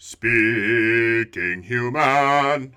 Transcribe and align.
Speaking 0.00 1.64
Human. 1.64 2.76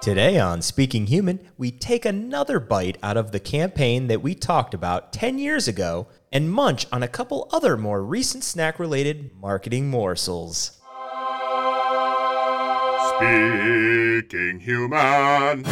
Today 0.00 0.38
on 0.38 0.62
Speaking 0.62 1.08
Human, 1.08 1.40
we 1.58 1.70
take 1.70 2.06
another 2.06 2.58
bite 2.58 2.96
out 3.02 3.18
of 3.18 3.32
the 3.32 3.38
campaign 3.38 4.06
that 4.06 4.22
we 4.22 4.34
talked 4.34 4.72
about 4.72 5.12
10 5.12 5.38
years 5.38 5.68
ago 5.68 6.06
and 6.32 6.50
munch 6.50 6.86
on 6.90 7.02
a 7.02 7.08
couple 7.08 7.50
other 7.52 7.76
more 7.76 8.02
recent 8.02 8.44
snack 8.44 8.78
related 8.78 9.30
marketing 9.38 9.90
morsels. 9.90 10.80
Speaking 13.18 14.58
Human. 14.60 15.66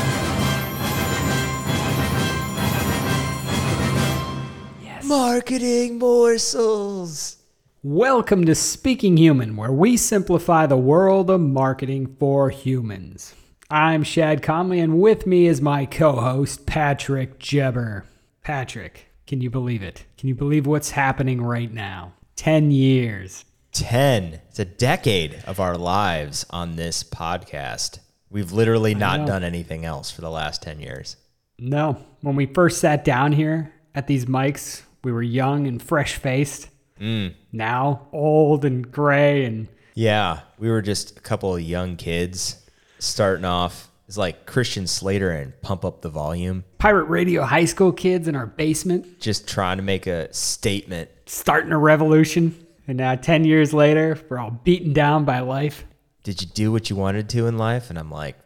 Marketing 5.09 5.98
morsels! 5.98 7.41
Welcome 7.85 8.45
to 8.45 8.55
Speaking 8.55 9.17
Human, 9.17 9.57
where 9.57 9.73
we 9.73 9.97
simplify 9.97 10.67
the 10.67 10.77
world 10.77 11.29
of 11.29 11.41
marketing 11.41 12.15
for 12.16 12.49
humans. 12.49 13.35
I'm 13.69 14.05
Shad 14.05 14.41
Conley, 14.41 14.79
and 14.79 15.01
with 15.01 15.27
me 15.27 15.49
is 15.49 15.61
my 15.61 15.87
co 15.87 16.13
host, 16.13 16.65
Patrick 16.65 17.41
Jebber. 17.41 18.07
Patrick, 18.45 19.09
can 19.27 19.41
you 19.41 19.51
believe 19.51 19.83
it? 19.83 20.05
Can 20.16 20.29
you 20.29 20.37
believe 20.37 20.65
what's 20.65 20.93
happening 20.93 21.43
right 21.43 21.73
now? 21.73 22.13
10 22.37 22.71
years. 22.71 23.45
10. 23.73 24.41
It's 24.49 24.61
a 24.61 24.65
decade 24.65 25.43
of 25.45 25.59
our 25.59 25.77
lives 25.77 26.46
on 26.51 26.77
this 26.77 27.02
podcast. 27.02 27.99
We've 28.30 28.52
literally 28.52 28.95
not 28.95 29.27
done 29.27 29.43
anything 29.43 29.85
else 29.85 30.09
for 30.09 30.21
the 30.21 30.30
last 30.30 30.63
10 30.63 30.79
years. 30.79 31.17
No, 31.59 32.01
when 32.21 32.37
we 32.37 32.46
first 32.46 32.79
sat 32.79 33.05
down 33.05 33.33
here 33.33 33.73
at 33.93 34.07
these 34.07 34.27
mics, 34.27 34.83
we 35.02 35.11
were 35.11 35.21
young 35.21 35.67
and 35.67 35.83
fresh 35.83 36.15
faced. 36.15 36.69
Mm. 37.03 37.35
Now, 37.51 38.07
old 38.13 38.65
and 38.65 38.91
gray 38.91 39.45
and 39.45 39.67
Yeah, 39.95 40.41
we 40.59 40.71
were 40.71 40.83
just 40.83 41.19
a 41.19 41.21
couple 41.21 41.55
of 41.55 41.61
young 41.61 41.97
kids 41.97 42.65
starting 43.01 43.45
off. 43.45 43.91
It's 44.07 44.17
like 44.17 44.47
Christian 44.47 44.87
Slater 44.87 45.30
and 45.30 45.61
Pump 45.63 45.85
Up 45.85 46.03
the 46.03 46.09
Volume, 46.09 46.65
pirate 46.79 47.05
radio 47.05 47.43
high 47.43 47.65
school 47.65 47.93
kids 47.93 48.29
in 48.29 48.37
our 48.37 48.47
basement 48.47 49.19
just 49.21 49.49
trying 49.49 49.79
to 49.79 49.83
make 49.83 50.07
a 50.07 50.33
statement. 50.33 51.11
starting 51.27 51.73
a 51.73 51.79
revolution. 51.79 52.67
And 52.87 52.99
now, 52.99 53.15
10 53.15 53.45
years 53.45 53.73
later, 53.73 54.19
we're 54.29 54.39
all 54.39 54.51
beaten 54.51 54.93
down 54.93 55.25
by 55.25 55.41
life. 55.41 55.85
Did 56.25 56.43
you 56.43 56.49
do 56.49 56.73
what 56.73 56.91
you 56.91 56.97
wanted 56.97 57.29
to 57.30 57.47
in 57.47 57.57
life? 57.57 57.91
And 57.91 57.99
I'm 57.99 58.11
like, 58.11 58.37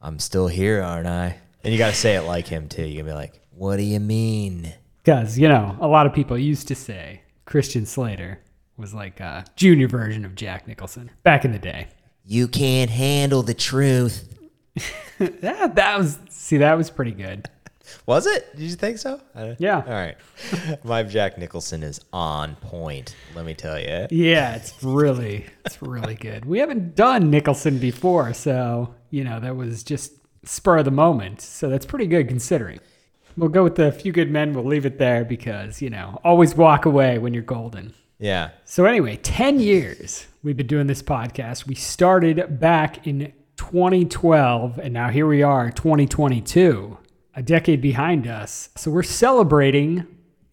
I'm 0.00 0.18
still 0.18 0.46
here, 0.46 0.82
aren't 0.82 1.08
I? 1.08 1.38
And 1.64 1.72
you 1.72 1.78
got 1.78 1.88
to 1.88 1.96
say 1.96 2.16
it 2.16 2.22
like 2.22 2.46
him 2.46 2.68
too. 2.68 2.84
You 2.84 2.98
to 2.98 3.04
be 3.04 3.12
like, 3.12 3.40
what 3.50 3.78
do 3.78 3.82
you 3.82 3.98
mean? 3.98 4.72
Because, 5.02 5.38
you 5.38 5.48
know, 5.48 5.76
a 5.80 5.88
lot 5.88 6.06
of 6.06 6.12
people 6.12 6.38
used 6.38 6.68
to 6.68 6.74
say 6.74 7.21
Christian 7.52 7.84
Slater 7.84 8.40
was 8.78 8.94
like 8.94 9.20
a 9.20 9.44
junior 9.56 9.86
version 9.86 10.24
of 10.24 10.34
Jack 10.34 10.66
Nicholson 10.66 11.10
back 11.22 11.44
in 11.44 11.52
the 11.52 11.58
day. 11.58 11.88
You 12.24 12.48
can't 12.48 12.88
handle 12.88 13.42
the 13.42 13.52
truth. 13.52 14.26
Yeah, 15.20 15.66
that 15.68 15.98
was, 15.98 16.18
see, 16.30 16.56
that 16.56 16.76
was 16.76 16.88
pretty 16.88 17.12
good. 17.12 17.48
Was 18.06 18.26
it? 18.26 18.56
Did 18.56 18.62
you 18.62 18.74
think 18.74 18.96
so? 18.98 19.20
Yeah. 19.58 19.82
All 19.86 19.92
right. 19.92 20.16
My 20.84 21.02
Jack 21.02 21.36
Nicholson 21.36 21.82
is 21.82 22.00
on 22.12 22.56
point. 22.56 23.14
Let 23.36 23.44
me 23.44 23.52
tell 23.52 23.78
you. 23.78 24.06
Yeah, 24.10 24.56
it's 24.56 24.82
really, 24.82 25.44
it's 25.66 25.80
really 25.82 26.14
good. 26.14 26.46
We 26.46 26.58
haven't 26.58 26.96
done 26.96 27.30
Nicholson 27.30 27.78
before, 27.78 28.32
so, 28.32 28.94
you 29.10 29.22
know, 29.24 29.38
that 29.38 29.54
was 29.54 29.84
just 29.84 30.12
spur 30.44 30.78
of 30.78 30.86
the 30.86 30.90
moment. 30.90 31.42
So 31.42 31.68
that's 31.68 31.86
pretty 31.86 32.06
good 32.06 32.26
considering. 32.28 32.80
We'll 33.36 33.48
go 33.48 33.64
with 33.64 33.76
the 33.76 33.92
few 33.92 34.12
good 34.12 34.30
men. 34.30 34.52
We'll 34.52 34.64
leave 34.64 34.86
it 34.86 34.98
there 34.98 35.24
because, 35.24 35.80
you 35.80 35.90
know, 35.90 36.20
always 36.24 36.54
walk 36.54 36.84
away 36.84 37.18
when 37.18 37.32
you're 37.34 37.42
golden. 37.42 37.94
Yeah. 38.18 38.50
So 38.64 38.84
anyway, 38.84 39.16
10 39.16 39.58
years 39.58 40.26
we've 40.42 40.56
been 40.56 40.66
doing 40.66 40.86
this 40.86 41.02
podcast. 41.02 41.66
We 41.66 41.74
started 41.74 42.60
back 42.60 43.06
in 43.06 43.32
2012 43.56 44.78
and 44.78 44.94
now 44.94 45.08
here 45.08 45.26
we 45.26 45.42
are 45.42 45.70
2022, 45.70 46.98
a 47.34 47.42
decade 47.42 47.80
behind 47.80 48.26
us. 48.26 48.68
So 48.76 48.90
we're 48.90 49.02
celebrating 49.02 50.06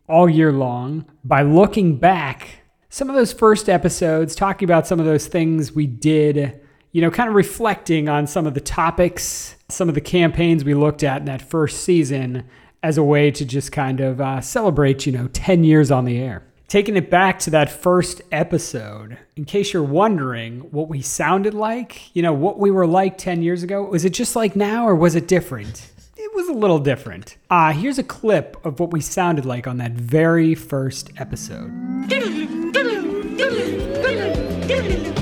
all 0.08 0.30
year 0.30 0.52
long 0.52 1.06
by 1.24 1.44
looking 1.44 1.98
back 1.98 2.62
some 2.90 3.08
of 3.08 3.16
those 3.16 3.32
first 3.32 3.70
episodes, 3.70 4.36
talking 4.36 4.66
about 4.66 4.88
some 4.88 5.00
of 5.00 5.06
those 5.06 5.28
things 5.28 5.72
we 5.72 5.86
did, 5.86 6.60
you 6.92 7.02
know, 7.02 7.12
kind 7.12 7.30
of 7.30 7.36
reflecting 7.36 8.10
on 8.10 8.26
some 8.26 8.48
of 8.48 8.56
the 8.56 8.62
topics, 8.62 9.56
some 9.70 9.90
of 9.90 9.96
the 9.96 10.02
campaigns 10.02 10.64
we 10.64 10.74
looked 10.74 11.04
at 11.04 11.20
in 11.20 11.26
that 11.26 11.42
first 11.42 11.84
season 11.84 12.46
as 12.82 12.98
a 12.98 13.04
way 13.04 13.32
to 13.32 13.46
just 13.46 13.72
kind 13.72 14.00
of 14.00 14.22
uh, 14.22 14.42
celebrate, 14.42 15.06
you 15.06 15.12
know, 15.12 15.28
10 15.34 15.64
years 15.64 15.92
on 15.92 16.06
the 16.06 16.18
air. 16.18 16.44
Taking 16.68 16.96
it 16.96 17.10
back 17.10 17.40
to 17.40 17.50
that 17.50 17.70
first 17.70 18.22
episode, 18.32 19.18
in 19.36 19.46
case 19.46 19.74
you're 19.74 19.82
wondering 19.82 20.60
what 20.72 20.88
we 20.88 21.02
sounded 21.02 21.56
like, 21.56 22.16
you 22.16 22.22
know, 22.22 22.34
what 22.34 22.60
we 22.60 22.70
were 22.70 22.86
like 22.86 23.18
10 23.18 23.42
years 23.42 23.64
ago, 23.64 23.84
was 23.84 24.06
it 24.06 24.12
just 24.12 24.36
like 24.36 24.56
now 24.56 24.88
or 24.88 24.96
was 24.96 25.16
it 25.16 25.28
different? 25.28 25.92
It 26.16 26.36
was 26.36 26.48
a 26.48 26.54
little 26.54 26.80
different. 26.80 27.38
Uh, 27.50 27.72
here's 27.72 27.98
a 27.98 28.04
clip 28.04 28.64
of 28.64 28.80
what 28.80 28.92
we 28.92 29.02
sounded 29.02 29.46
like 29.46 29.66
on 29.66 29.78
that 29.78 29.94
very 29.94 30.54
first 30.54 31.12
episode. 31.18 31.72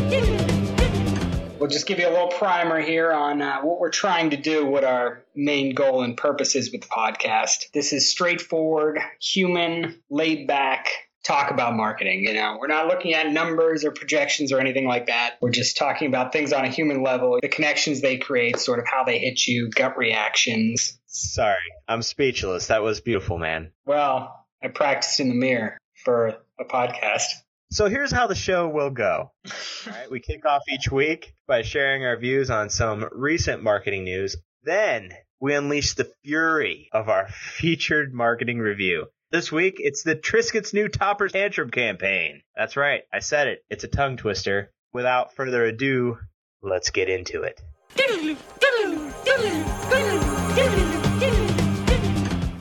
We'll 1.59 1.69
just 1.69 1.87
give 1.87 1.97
you 1.97 2.07
a 2.07 2.11
little 2.11 2.27
primer 2.27 2.79
here 2.79 3.11
on 3.11 3.41
uh, 3.41 3.61
what 3.61 3.79
we're 3.79 3.89
trying 3.89 4.29
to 4.29 4.37
do, 4.37 4.65
what 4.65 4.83
our 4.83 5.23
main 5.35 5.73
goal 5.73 6.03
and 6.03 6.15
purpose 6.15 6.55
is 6.55 6.71
with 6.71 6.81
the 6.81 6.87
podcast. 6.87 7.71
This 7.73 7.93
is 7.93 8.11
straightforward, 8.11 8.99
human, 9.19 10.01
laid 10.09 10.47
back 10.47 10.89
talk 11.23 11.51
about 11.51 11.75
marketing. 11.75 12.23
You 12.23 12.33
know, 12.33 12.57
we're 12.59 12.67
not 12.67 12.87
looking 12.87 13.13
at 13.13 13.31
numbers 13.31 13.83
or 13.83 13.91
projections 13.91 14.51
or 14.51 14.59
anything 14.59 14.87
like 14.87 15.07
that. 15.07 15.37
We're 15.41 15.49
just 15.49 15.77
talking 15.77 16.07
about 16.07 16.31
things 16.31 16.53
on 16.53 16.63
a 16.63 16.69
human 16.69 17.03
level, 17.03 17.39
the 17.41 17.49
connections 17.49 18.01
they 18.01 18.17
create, 18.17 18.59
sort 18.59 18.79
of 18.79 18.85
how 18.87 19.03
they 19.03 19.19
hit 19.19 19.45
you, 19.45 19.69
gut 19.69 19.97
reactions. 19.97 20.97
Sorry, 21.07 21.57
I'm 21.87 22.01
speechless. 22.01 22.67
That 22.67 22.83
was 22.83 23.01
beautiful, 23.01 23.37
man. 23.37 23.71
Well, 23.85 24.45
I 24.63 24.69
practiced 24.69 25.19
in 25.19 25.29
the 25.29 25.35
mirror 25.35 25.77
for 26.05 26.37
a 26.59 26.65
podcast. 26.65 27.25
So 27.69 27.89
here's 27.89 28.11
how 28.11 28.27
the 28.27 28.35
show 28.35 28.69
will 28.69 28.91
go. 28.91 29.31
All 29.87 29.93
right, 29.93 30.09
we 30.09 30.21
kick 30.21 30.45
off 30.45 30.63
each 30.69 30.89
week 30.89 31.33
by 31.47 31.63
sharing 31.63 32.05
our 32.05 32.17
views 32.17 32.49
on 32.49 32.69
some 32.69 33.07
recent 33.11 33.61
marketing 33.61 34.05
news. 34.05 34.37
Then 34.63 35.11
we 35.41 35.53
unleash 35.53 35.93
the 35.93 36.09
fury 36.23 36.87
of 36.93 37.09
our 37.09 37.27
featured 37.27 38.13
marketing 38.13 38.59
review. 38.59 39.07
This 39.31 39.51
week, 39.51 39.75
it's 39.79 40.03
the 40.03 40.15
Triscuit's 40.15 40.73
new 40.73 40.87
Topper 40.87 41.27
Tantrum 41.27 41.69
campaign. 41.69 42.41
That's 42.55 42.77
right, 42.77 43.03
I 43.11 43.19
said 43.19 43.47
it. 43.47 43.65
It's 43.69 43.83
a 43.83 43.89
tongue 43.89 44.15
twister. 44.15 44.71
Without 44.93 45.35
further 45.35 45.65
ado, 45.65 46.17
let's 46.61 46.91
get 46.91 47.09
into 47.09 47.43
it. 47.43 47.61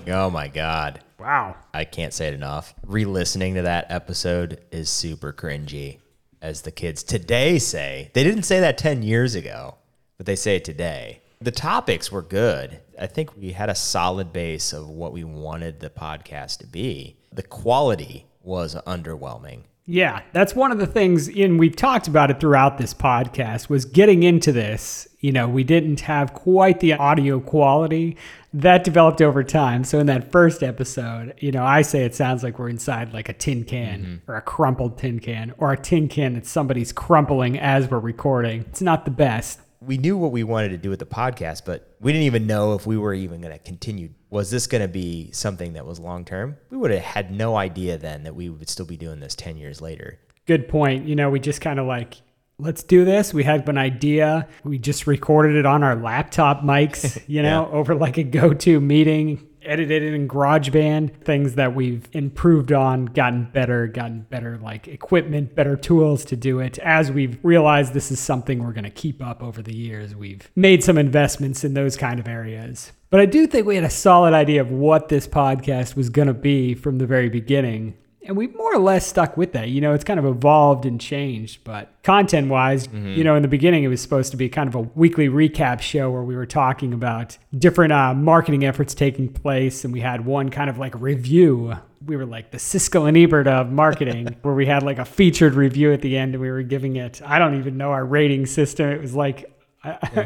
Oh 0.09 0.31
my 0.31 0.49
God. 0.49 1.01
Wow. 1.19 1.57
I 1.73 1.85
can't 1.85 2.13
say 2.13 2.29
it 2.29 2.35
enough. 2.35 2.75
Re 2.85 3.05
listening 3.05 3.55
to 3.55 3.63
that 3.63 3.87
episode 3.89 4.61
is 4.71 4.91
super 4.91 5.33
cringy, 5.33 5.99
as 6.43 6.63
the 6.63 6.71
kids 6.71 7.03
today 7.03 7.59
say. 7.59 8.11
They 8.15 8.23
didn't 8.23 8.43
say 8.43 8.61
that 8.61 8.79
10 8.79 9.03
years 9.03 9.35
ago, 9.35 9.77
but 10.19 10.27
they 10.27 10.37
say 10.37 10.57
it 10.57 10.65
today. 10.65 11.23
The 11.41 11.51
topics 11.51 12.13
were 12.13 12.23
good. 12.23 12.81
I 13.01 13.07
think 13.07 13.37
we 13.37 13.53
had 13.53 13.69
a 13.69 13.75
solid 13.75 14.33
base 14.33 14.73
of 14.73 14.89
what 14.89 15.13
we 15.13 15.25
wanted 15.25 15.81
the 15.81 15.91
podcast 15.91 16.59
to 16.59 16.67
be. 16.67 17.17
The 17.33 17.43
quality 17.43 18.27
was 18.43 18.75
underwhelming. 18.87 19.63
Yeah, 19.89 20.23
that's 20.33 20.57
one 20.57 20.73
of 20.73 20.79
the 20.79 20.87
things, 20.87 21.29
and 21.29 21.61
we've 21.61 21.77
talked 21.77 22.09
about 22.09 22.29
it 22.31 22.41
throughout 22.41 22.77
this 22.77 22.93
podcast, 22.93 23.69
was 23.69 23.85
getting 23.85 24.25
into 24.25 24.51
this. 24.51 25.07
You 25.21 25.31
know, 25.31 25.49
we 25.49 25.63
didn't 25.63 26.01
have 26.01 26.35
quite 26.35 26.81
the 26.81 26.95
audio 26.95 27.39
quality 27.39 28.17
that 28.61 28.85
developed 28.85 29.21
over 29.21 29.45
time. 29.45 29.85
So 29.85 29.99
in 29.99 30.07
that 30.07 30.33
first 30.33 30.63
episode, 30.63 31.35
you 31.39 31.53
know, 31.53 31.63
I 31.65 31.83
say 31.83 32.05
it 32.05 32.15
sounds 32.15 32.43
like 32.43 32.59
we're 32.59 32.71
inside 32.71 33.13
like 33.13 33.29
a 33.29 33.35
tin 33.35 33.65
can 33.65 34.03
mm-hmm. 34.03 34.31
or 34.31 34.37
a 34.37 34.41
crumpled 34.43 34.97
tin 34.97 35.21
can 35.21 35.53
or 35.59 35.73
a 35.73 35.77
tin 35.77 36.09
can 36.09 36.35
that 36.35 36.47
somebody's 36.47 36.91
crumpling 36.91 37.59
as 37.59 37.91
we're 37.91 37.99
recording. 37.99 38.63
It's 38.63 38.81
not 38.81 39.05
the 39.05 39.11
best. 39.11 39.61
we 39.81 39.99
knew 39.99 40.17
what 40.17 40.33
we 40.33 40.43
wanted 40.43 40.71
to 40.71 40.79
do 40.79 40.91
with 40.91 40.99
the 40.99 41.07
podcast, 41.07 41.63
but 41.65 41.95
we 42.01 42.13
didn't 42.13 42.25
even 42.25 42.47
know 42.47 42.75
if 42.75 42.87
we 42.87 42.97
were 42.97 43.15
even 43.15 43.41
going 43.41 43.53
to 43.53 43.59
continue. 43.59 44.11
Was 44.31 44.51
this 44.51 44.67
going 44.67 44.83
to 44.83 44.89
be 44.89 45.31
something 45.33 45.75
that 45.75 45.87
was 45.87 46.01
long 46.01 46.25
term? 46.25 46.57
We 46.71 46.77
would 46.77 46.91
have 46.91 47.03
had 47.03 47.31
no 47.31 47.57
idea 47.57 47.99
then 47.99 48.25
that 48.25 48.35
we 48.35 48.49
would 48.49 48.69
still 48.69 48.87
be 48.87 48.97
doing 48.97 49.21
this 49.21 49.35
10 49.35 49.57
years 49.57 49.81
later. 49.81 50.19
Good 50.47 50.69
point. 50.69 51.07
You 51.07 51.15
know, 51.15 51.31
we 51.31 51.41
just 51.41 51.61
kind 51.61 51.79
of 51.79 51.87
like, 51.87 52.17
let's 52.59 52.83
do 52.83 53.05
this. 53.05 53.35
We 53.35 53.45
had 53.45 53.69
an 53.69 53.79
idea. 53.79 54.49
We 54.65 54.79
just 54.79 55.07
recorded 55.07 55.57
it 55.57 55.67
on 55.67 55.83
our 55.83 55.97
laptop 55.97 56.63
mics, 56.63 57.23
you 57.27 57.43
know, 57.43 57.69
over 57.71 57.95
like 57.95 58.17
a 58.17 58.23
go 58.23 58.55
to 58.55 58.81
meeting, 58.81 59.47
edited 59.63 60.03
it 60.03 60.15
in 60.15 60.29
GarageBand, 60.29 61.23
things 61.23 61.55
that 61.57 61.75
we've 61.75 62.09
improved 62.13 62.73
on, 62.73 63.07
gotten 63.07 63.45
better, 63.53 63.87
gotten 63.87 64.23
better 64.23 64.59
like 64.59 64.89
equipment, 64.89 65.55
better 65.55 65.77
tools 65.77 66.25
to 66.27 66.37
do 66.37 66.61
it. 66.61 66.79
As 66.79 67.13
we've 67.13 67.39
realized 67.43 67.93
this 67.93 68.11
is 68.11 68.21
something 68.21 68.63
we're 68.63 68.73
going 68.73 68.85
to 68.85 68.91
keep 68.91 69.23
up 69.23 69.43
over 69.43 69.63
the 69.63 69.75
years, 69.75 70.15
we've 70.15 70.51
made 70.57 70.83
some 70.83 70.97
investments 70.97 71.65
in 71.65 71.75
those 71.75 71.97
kind 71.97 72.19
of 72.19 72.29
areas. 72.29 72.93
But 73.11 73.21
I 73.21 73.27
do 73.27 73.47
think 73.47 73.67
we 73.67 73.77
had 73.77 73.85
a 73.85 73.91
solid 73.91 74.35
idea 74.35 74.61
of 74.61 74.71
what 74.71 75.09
this 75.09 75.29
podcast 75.29 75.95
was 75.95 76.11
going 76.11 76.29
to 76.29 76.35
be 76.35 76.75
from 76.75 76.99
the 76.99 77.07
very 77.07 77.29
beginning. 77.29 77.97
And 78.27 78.37
we've 78.37 78.55
more 78.55 78.75
or 78.75 78.79
less 78.79 79.07
stuck 79.07 79.37
with 79.37 79.53
that. 79.53 79.69
You 79.69 79.81
know, 79.81 79.93
it's 79.95 80.05
kind 80.05 80.19
of 80.19 80.27
evolved 80.27 80.85
and 80.85 81.01
changed, 81.01 81.65
but 81.65 81.91
content 82.03 82.49
wise, 82.49 82.89
you 82.93 83.25
know, 83.25 83.37
in 83.37 83.43
the 83.43 83.49
beginning, 83.49 83.85
it 83.85 83.89
was 83.89 84.01
supposed 84.01 84.31
to 84.33 84.37
be 84.37 84.49
kind 84.49 84.69
of 84.69 84.75
a 84.75 84.81
weekly 84.81 85.29
recap 85.29 85.81
show 85.81 86.11
where 86.11 86.23
we 86.23 86.35
were 86.37 86.47
talking 86.47 86.93
about 86.93 87.39
different 87.57 87.93
uh, 87.93 88.15
marketing 88.15 88.65
efforts 88.65 88.95
taking 88.95 89.29
place. 89.33 89.85
And 89.85 89.93
we 89.93 90.01
had 90.01 90.27
one 90.27 90.51
kind 90.51 90.69
of 90.69 90.79
like 90.79 90.95
review. 91.01 91.75
We 92.05 92.17
were 92.17 92.27
like 92.27 92.51
the 92.51 92.59
Siskel 92.59 93.09
and 93.09 93.17
Ebert 93.17 93.47
of 93.47 93.71
marketing, 93.71 94.37
where 94.43 94.55
we 94.55 94.67
had 94.67 94.83
like 94.83 94.99
a 94.99 95.05
featured 95.05 95.55
review 95.55 95.93
at 95.93 96.03
the 96.03 96.17
end 96.17 96.35
and 96.35 96.43
we 96.43 96.51
were 96.51 96.63
giving 96.63 96.97
it, 96.97 97.23
I 97.25 97.39
don't 97.39 97.59
even 97.59 97.77
know 97.77 97.93
our 97.93 98.05
rating 98.05 98.47
system. 98.47 98.91
It 98.91 99.01
was 99.01 99.15
like 99.15 99.53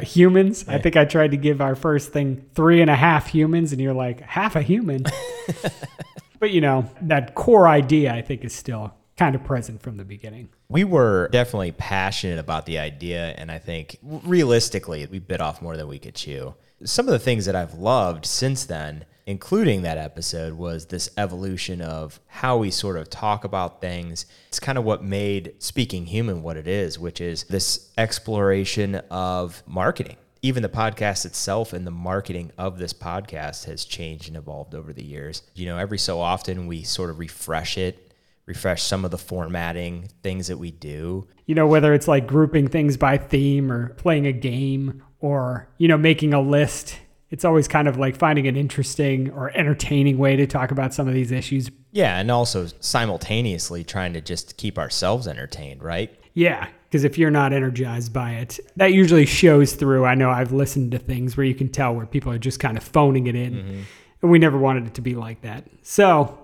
humans. 0.03 0.65
I 0.69 0.79
think 0.79 0.97
I 0.97 1.05
tried 1.05 1.33
to 1.33 1.37
give 1.37 1.61
our 1.61 1.75
first 1.75 2.13
thing 2.13 2.47
three 2.55 2.81
and 2.81 2.91
a 2.91 2.97
half 2.97 3.27
humans, 3.27 3.73
and 3.73 3.81
you're 3.81 3.95
like, 3.95 4.21
half 4.21 4.57
a 4.57 4.63
human. 4.63 5.05
but 6.41 6.51
you 6.51 6.61
know, 6.61 6.91
that 7.03 7.37
core 7.37 7.69
idea, 7.69 8.13
I 8.13 8.23
think, 8.23 8.45
is 8.45 8.53
still 8.53 8.93
kind 9.17 9.35
of 9.35 9.45
present 9.45 9.83
from 9.83 9.99
the 9.99 10.05
beginning. 10.05 10.49
We 10.71 10.83
were 10.83 11.29
definitely 11.31 11.73
passionate 11.73 12.39
about 12.39 12.65
the 12.65 12.79
idea, 12.79 13.35
and 13.37 13.53
I 13.53 13.59
think 13.59 13.99
realistically, 14.03 15.07
we 15.07 15.19
bit 15.19 15.41
off 15.41 15.63
more 15.63 15.77
than 15.77 15.87
we 15.87 15.99
could 15.99 16.15
chew. 16.15 16.55
Some 16.83 17.07
of 17.07 17.13
the 17.13 17.19
things 17.19 17.45
that 17.45 17.55
I've 17.55 17.75
loved 17.75 18.25
since 18.25 18.65
then, 18.65 19.05
including 19.27 19.83
that 19.83 19.99
episode, 19.99 20.55
was 20.55 20.87
this 20.87 21.11
evolution 21.19 21.83
of 21.83 22.19
how 22.27 22.57
we 22.57 22.71
sort 22.71 22.97
of 22.97 23.11
talk 23.11 23.45
about 23.45 23.83
things. 23.83 24.25
It's 24.49 24.59
kind 24.59 24.79
of 24.79 24.85
what 24.85 25.05
made 25.05 25.53
Speaking 25.59 26.07
Human 26.07 26.43
what 26.43 26.57
it 26.57 26.67
is, 26.67 26.99
which 26.99 27.21
is 27.21 27.45
this 27.45 27.91
exploration 27.99 28.95
of 29.11 29.63
marketing. 29.67 30.17
Even 30.43 30.63
the 30.63 30.71
podcast 30.71 31.27
itself 31.27 31.75
and 31.75 31.87
the 31.87 31.91
marketing 31.91 32.51
of 32.57 32.79
this 32.79 32.95
podcast 32.95 33.67
has 33.67 33.85
changed 33.85 34.27
and 34.29 34.39
evolved 34.39 34.75
over 34.75 34.93
the 34.93 35.05
years. 35.05 35.43
You 35.55 35.67
know, 35.67 35.77
every 35.77 35.99
so 35.99 36.19
often 36.19 36.67
we 36.67 36.83
sort 36.83 37.11
of 37.11 37.19
refresh 37.19 37.77
it, 37.77 38.15
refresh 38.47 38.83
some 38.83 39.05
of 39.05 39.11
the 39.11 39.19
formatting, 39.19 40.09
things 40.23 40.47
that 40.49 40.57
we 40.57 40.71
do. 40.71 41.29
You 41.45 41.55
know, 41.55 41.67
whether 41.67 41.93
it's 41.93 42.09
like 42.09 42.27
grouping 42.27 42.69
things 42.69 42.97
by 42.97 43.19
theme 43.19 43.71
or 43.71 43.91
playing 43.91 44.27
a 44.27 44.33
game 44.33 45.03
or, 45.19 45.69
you 45.77 45.89
know, 45.89 45.99
making 45.99 46.33
a 46.33 46.41
list. 46.41 46.99
It's 47.31 47.45
always 47.45 47.69
kind 47.69 47.87
of 47.87 47.99
like 47.99 48.17
finding 48.17 48.49
an 48.49 48.57
interesting 48.57 49.31
or 49.31 49.51
entertaining 49.51 50.17
way 50.17 50.37
to 50.37 50.47
talk 50.47 50.71
about 50.71 50.95
some 50.95 51.07
of 51.07 51.15
these 51.15 51.31
issues. 51.31 51.71
Yeah, 51.93 52.19
and 52.19 52.31
also 52.31 52.67
simultaneously 52.81 53.85
trying 53.85 54.15
to 54.15 54.21
just 54.21 54.57
keep 54.57 54.79
ourselves 54.79 55.29
entertained, 55.29 55.83
right? 55.83 56.11
Yeah, 56.41 56.69
because 56.89 57.05
if 57.05 57.19
you're 57.19 57.31
not 57.31 57.53
energized 57.53 58.15
by 58.15 58.31
it, 58.37 58.59
that 58.77 58.95
usually 58.95 59.27
shows 59.27 59.75
through. 59.75 60.07
I 60.07 60.15
know 60.15 60.31
I've 60.31 60.53
listened 60.53 60.93
to 60.93 60.99
things 60.99 61.37
where 61.37 61.45
you 61.45 61.55
can 61.55 61.69
tell 61.69 61.95
where 61.95 62.07
people 62.07 62.33
are 62.33 62.39
just 62.39 62.59
kind 62.59 62.79
of 62.79 62.83
phoning 62.83 63.27
it 63.27 63.35
in, 63.35 63.53
mm-hmm. 63.53 63.81
and 64.23 64.31
we 64.31 64.39
never 64.39 64.57
wanted 64.57 64.87
it 64.87 64.95
to 64.95 65.03
be 65.03 65.15
like 65.15 65.43
that. 65.43 65.67
So 65.83 66.39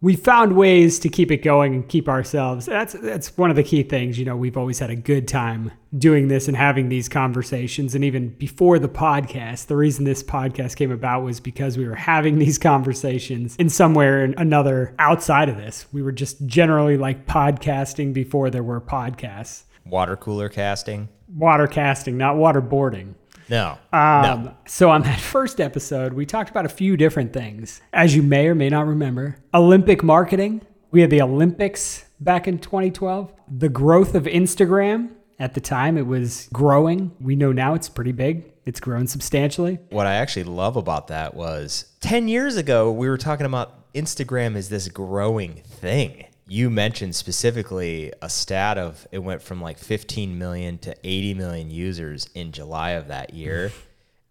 we 0.00 0.14
found 0.14 0.54
ways 0.54 1.00
to 1.00 1.08
keep 1.08 1.30
it 1.32 1.42
going 1.42 1.74
and 1.74 1.88
keep 1.88 2.08
ourselves. 2.08 2.66
That's 2.66 2.92
that's 2.92 3.36
one 3.36 3.50
of 3.50 3.56
the 3.56 3.64
key 3.64 3.82
things. 3.82 4.18
You 4.18 4.24
know, 4.24 4.36
we've 4.36 4.56
always 4.56 4.78
had 4.78 4.90
a 4.90 4.96
good 4.96 5.26
time 5.26 5.72
doing 5.96 6.28
this 6.28 6.46
and 6.46 6.56
having 6.56 6.88
these 6.88 7.08
conversations. 7.08 7.94
And 7.94 8.04
even 8.04 8.28
before 8.28 8.78
the 8.78 8.88
podcast, 8.88 9.66
the 9.66 9.76
reason 9.76 10.04
this 10.04 10.22
podcast 10.22 10.76
came 10.76 10.92
about 10.92 11.22
was 11.22 11.40
because 11.40 11.76
we 11.76 11.88
were 11.88 11.96
having 11.96 12.38
these 12.38 12.58
conversations 12.58 13.56
in 13.56 13.68
somewhere 13.68 14.20
or 14.20 14.24
another 14.24 14.94
outside 14.98 15.48
of 15.48 15.56
this. 15.56 15.86
We 15.92 16.02
were 16.02 16.12
just 16.12 16.46
generally 16.46 16.96
like 16.96 17.26
podcasting 17.26 18.12
before 18.12 18.50
there 18.50 18.62
were 18.62 18.80
podcasts. 18.80 19.64
Water 19.84 20.16
cooler 20.16 20.48
casting? 20.48 21.08
Water 21.34 21.66
casting, 21.66 22.16
not 22.16 22.36
waterboarding. 22.36 23.14
No. 23.48 23.78
Um, 23.92 24.44
no. 24.44 24.54
So, 24.66 24.90
on 24.90 25.02
that 25.02 25.20
first 25.34 25.60
episode, 25.60 26.12
we 26.12 26.26
talked 26.26 26.50
about 26.50 26.64
a 26.64 26.68
few 26.68 26.96
different 26.96 27.32
things. 27.32 27.80
As 27.92 28.14
you 28.14 28.22
may 28.22 28.48
or 28.48 28.54
may 28.54 28.68
not 28.68 28.86
remember, 28.86 29.38
Olympic 29.54 30.02
marketing. 30.02 30.62
We 30.90 31.02
had 31.02 31.10
the 31.10 31.20
Olympics 31.22 32.06
back 32.20 32.48
in 32.48 32.58
2012. 32.58 33.32
The 33.58 33.68
growth 33.68 34.14
of 34.14 34.24
Instagram. 34.24 35.10
At 35.40 35.54
the 35.54 35.60
time, 35.60 35.96
it 35.96 36.06
was 36.06 36.48
growing. 36.52 37.12
We 37.20 37.36
know 37.36 37.52
now 37.52 37.74
it's 37.74 37.88
pretty 37.88 38.10
big. 38.10 38.52
It's 38.64 38.80
grown 38.80 39.06
substantially. 39.06 39.78
What 39.90 40.06
I 40.06 40.14
actually 40.14 40.44
love 40.44 40.76
about 40.76 41.06
that 41.08 41.34
was 41.34 41.92
10 42.00 42.26
years 42.26 42.56
ago, 42.56 42.90
we 42.90 43.08
were 43.08 43.16
talking 43.16 43.46
about 43.46 43.92
Instagram 43.94 44.56
is 44.56 44.68
this 44.68 44.88
growing 44.88 45.54
thing. 45.54 46.26
You 46.50 46.70
mentioned 46.70 47.14
specifically 47.14 48.12
a 48.22 48.30
stat 48.30 48.78
of 48.78 49.06
it 49.12 49.18
went 49.18 49.42
from 49.42 49.60
like 49.60 49.78
15 49.78 50.38
million 50.38 50.78
to 50.78 50.96
80 51.04 51.34
million 51.34 51.70
users 51.70 52.28
in 52.34 52.52
July 52.52 52.90
of 52.92 53.08
that 53.08 53.34
year. 53.34 53.70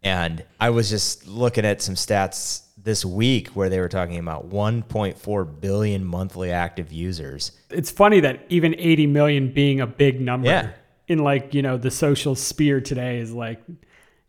And 0.03 0.45
I 0.59 0.69
was 0.69 0.89
just 0.89 1.27
looking 1.27 1.65
at 1.65 1.81
some 1.81 1.95
stats 1.95 2.61
this 2.81 3.03
week 3.03 3.49
where 3.49 3.67
they 3.67 3.79
were 3.79 3.89
talking 3.89 4.19
about 4.19 4.47
1.4 4.49 5.59
billion 5.59 6.05
monthly 6.05 6.51
active 6.51 6.93
users. 6.93 7.51
It's 7.71 7.91
funny 7.91 8.19
that 8.21 8.45
even 8.47 8.75
80 8.77 9.07
million 9.07 9.51
being 9.51 9.81
a 9.81 9.87
big 9.87 10.21
number 10.21 10.47
Yeah. 10.47 10.69
in 11.07 11.19
like, 11.19 11.53
you 11.53 11.61
know, 11.63 11.77
the 11.77 11.91
social 11.91 12.35
sphere 12.35 12.79
today 12.79 13.17
is 13.17 13.33
like 13.33 13.59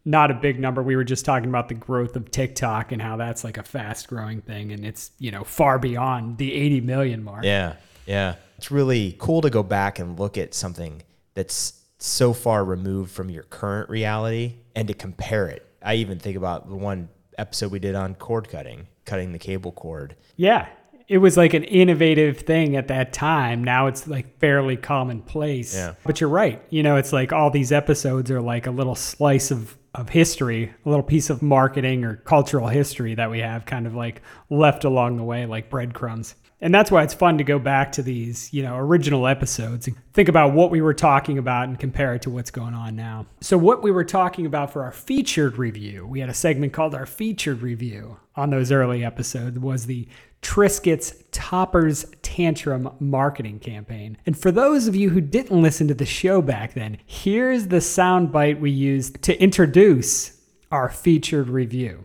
not 0.09 0.31
a 0.31 0.35
big 0.35 0.59
number. 0.59 0.83
We 0.83 0.97
were 0.97 1.05
just 1.05 1.27
talking 1.27 1.51
about 1.51 1.69
the 1.69 1.75
growth 1.75 2.17
of 2.17 2.31
TikTok 2.31 2.93
and 2.93 3.03
how 3.03 3.19
that's 3.19 3.45
like 3.45 3.59
a 3.59 3.63
fast 3.63 4.09
growing 4.09 4.41
thing 4.41 4.73
and 4.73 4.85
it's, 4.85 5.11
you 5.19 5.31
know, 5.31 5.45
far 5.45 5.79
beyond 5.79 6.39
the 6.39 6.55
80 6.55 6.81
million 6.81 7.23
mark. 7.23 7.45
Yeah, 7.45 7.77
yeah. 8.07 8.37
It's 8.57 8.71
really 8.71 9.17
cool 9.19 9.43
to 9.43 9.51
go 9.51 9.63
back 9.63 9.99
and 9.99 10.19
look 10.19 10.39
at 10.39 10.55
something 10.55 11.03
that's 11.35 11.75
so 11.99 12.33
far 12.33 12.65
removed 12.65 13.11
from 13.11 13.29
your 13.29 13.43
current 13.45 13.91
reality 13.91 14.55
and 14.75 14.89
to 14.89 14.95
compare 14.95 15.47
it. 15.47 15.67
I 15.83 15.97
even 15.97 16.19
think 16.19 16.37
about 16.37 16.69
the 16.69 16.77
one 16.77 17.11
episode 17.37 17.71
we 17.71 17.79
did 17.79 17.95
on 17.95 18.15
cord 18.15 18.49
cutting, 18.49 18.89
cutting 19.05 19.33
the 19.33 19.39
cable 19.39 19.73
cord. 19.73 20.17
Yeah. 20.37 20.69
It 21.07 21.19
was 21.19 21.37
like 21.37 21.55
an 21.55 21.65
innovative 21.65 22.39
thing 22.39 22.77
at 22.77 22.89
that 22.89 23.13
time. 23.13 23.63
Now 23.63 23.87
it's 23.87 24.07
like 24.07 24.39
fairly 24.39 24.77
commonplace. 24.77 25.75
Yeah. 25.75 25.95
But 26.05 26.21
you're 26.21 26.31
right. 26.31 26.63
You 26.71 26.83
know, 26.83 26.97
it's 26.97 27.13
like 27.13 27.33
all 27.33 27.51
these 27.51 27.73
episodes 27.73 28.31
are 28.31 28.41
like 28.41 28.67
a 28.67 28.71
little 28.71 28.95
slice 28.95 29.51
of, 29.51 29.78
of 29.95 30.11
history, 30.11 30.73
a 30.85 30.89
little 30.89 31.03
piece 31.03 31.31
of 31.31 31.43
marketing 31.43 32.05
or 32.05 32.17
cultural 32.17 32.69
history 32.69 33.15
that 33.15 33.31
we 33.31 33.41
have 33.41 33.67
kind 33.67 33.87
of 33.87 33.95
like 33.95 34.23
left 34.51 34.85
along 34.85 35.17
the 35.17 35.25
way, 35.25 35.47
like 35.47 35.71
breadcrumbs. 35.71 36.35
And 36.61 36.75
that's 36.75 36.91
why 36.91 37.05
it's 37.05 37.15
fun 37.15 37.39
to 37.39 37.45
go 37.45 37.61
back 37.61 37.93
to 37.93 38.03
these, 38.03 38.53
you 38.53 38.63
know, 38.63 38.77
original 38.77 39.29
episodes 39.29 39.87
and 39.87 39.97
think 40.13 40.29
about 40.29 40.55
what 40.55 40.73
we 40.73 40.81
were 40.81 40.95
talking 40.95 41.39
about 41.39 41.69
and 41.69 41.79
compare 41.79 42.15
it 42.15 42.23
to 42.23 42.31
what's 42.31 42.51
going 42.51 42.75
on 42.75 42.97
now. 42.97 43.27
So, 43.41 43.57
what 43.57 43.81
we 43.81 43.93
were 43.93 44.05
talking 44.05 44.45
about 44.45 44.73
for 44.73 44.83
our 44.83 44.91
featured 44.91 45.57
review, 45.57 46.05
we 46.05 46.19
had 46.19 46.29
a 46.29 46.35
segment 46.35 46.73
called 46.73 46.97
our 46.97 47.07
featured 47.07 47.63
review 47.63 48.19
on 48.35 48.51
those 48.51 48.73
early 48.73 49.05
episodes, 49.05 49.59
was 49.59 49.87
the 49.87 50.09
Triscuits 50.43 51.25
Toppers 51.31 52.07
Tantrum 52.23 52.91
marketing 53.01 53.59
campaign. 53.59 54.17
And 54.27 54.39
for 54.39 54.51
those 54.51 54.87
of 54.87 54.97
you 54.97 55.11
who 55.11 55.21
didn't 55.21 55.61
listen 55.61 55.89
to 55.89 55.95
the 55.95 56.07
show 56.07 56.41
back 56.41 56.75
then, 56.75 56.99
here's 57.07 57.69
the 57.69 57.77
soundbite 57.77 58.61
we 58.61 58.71
used 58.71 59.23
to 59.23 59.41
introduce 59.41 60.41
our 60.71 60.89
featured 60.89 61.49
review. 61.49 62.05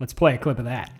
Let's 0.00 0.12
play 0.12 0.34
a 0.34 0.38
clip 0.38 0.58
of 0.58 0.64
that. 0.64 0.90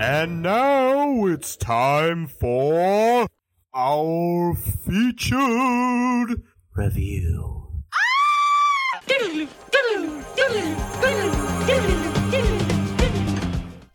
And 0.00 0.42
now 0.42 1.26
it's 1.26 1.56
time 1.56 2.26
for 2.26 3.28
our 3.74 4.54
featured 4.54 6.42
Review. 6.74 7.61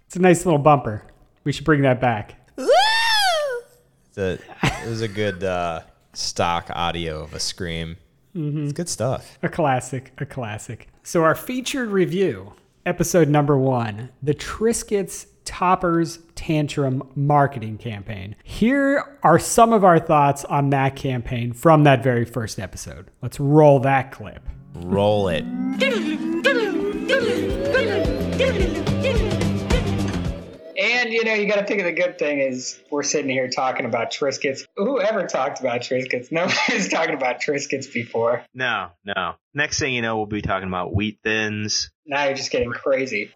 It's 0.06 0.16
a 0.16 0.20
nice 0.20 0.46
little 0.46 0.60
bumper. 0.60 1.04
We 1.44 1.52
should 1.52 1.66
bring 1.66 1.82
that 1.82 2.00
back. 2.00 2.36
It's 2.58 4.18
a, 4.18 4.40
it 4.64 4.90
was 4.90 5.02
a 5.02 5.08
good 5.08 5.44
uh, 5.44 5.82
stock 6.14 6.70
audio 6.72 7.24
of 7.24 7.34
a 7.34 7.40
scream. 7.40 7.98
It's 8.34 8.74
good 8.74 8.90
stuff. 8.90 9.38
A 9.42 9.50
classic, 9.50 10.14
a 10.20 10.26
classic. 10.26 10.90
So, 11.04 11.24
our 11.24 11.34
featured 11.36 11.90
review, 11.90 12.54
episode 12.86 13.28
number 13.30 13.58
one 13.58 14.10
the 14.22 14.34
Triscuits 14.34 15.28
Toppers 15.44 16.20
Tantrum 16.36 17.02
marketing 17.16 17.78
campaign. 17.78 18.36
Here 18.44 19.18
are 19.24 19.40
some 19.40 19.74
of 19.74 19.84
our 19.84 20.00
thoughts 20.00 20.46
on 20.46 20.70
that 20.70 20.96
campaign 20.96 21.54
from 21.54 21.84
that 21.86 22.04
very 22.04 22.26
first 22.26 22.60
episode. 22.60 23.10
Let's 23.22 23.40
roll 23.40 23.80
that 23.80 24.12
clip. 24.12 24.48
Roll 24.84 25.30
it. 25.30 25.46
And 30.80 31.12
you 31.12 31.24
know, 31.24 31.34
you 31.34 31.48
got 31.48 31.56
to 31.56 31.66
think 31.66 31.80
of 31.80 31.86
the 31.86 31.94
good 31.94 32.20
thing 32.20 32.40
is 32.40 32.80
we're 32.92 33.02
sitting 33.02 33.30
here 33.30 33.48
talking 33.48 33.86
about 33.86 34.12
Triscuits. 34.12 34.66
Who 34.76 35.02
ever 35.02 35.26
talked 35.26 35.60
about 35.60 35.82
Triscuits? 35.82 36.32
Nobody's 36.32 36.90
talking 36.90 37.16
about 37.16 37.42
Triscuits 37.42 37.92
before. 37.92 38.46
No, 38.54 38.90
no. 39.04 39.36
Next 39.54 39.80
thing 39.80 39.94
you 39.94 40.02
know, 40.02 40.18
we'll 40.18 40.28
be 40.28 40.42
talking 40.42 40.68
about 40.68 40.94
wheat 40.94 41.20
thins. 41.24 41.90
Now 42.06 42.26
you're 42.26 42.36
just 42.36 42.52
getting 42.52 42.72
crazy. 42.72 43.32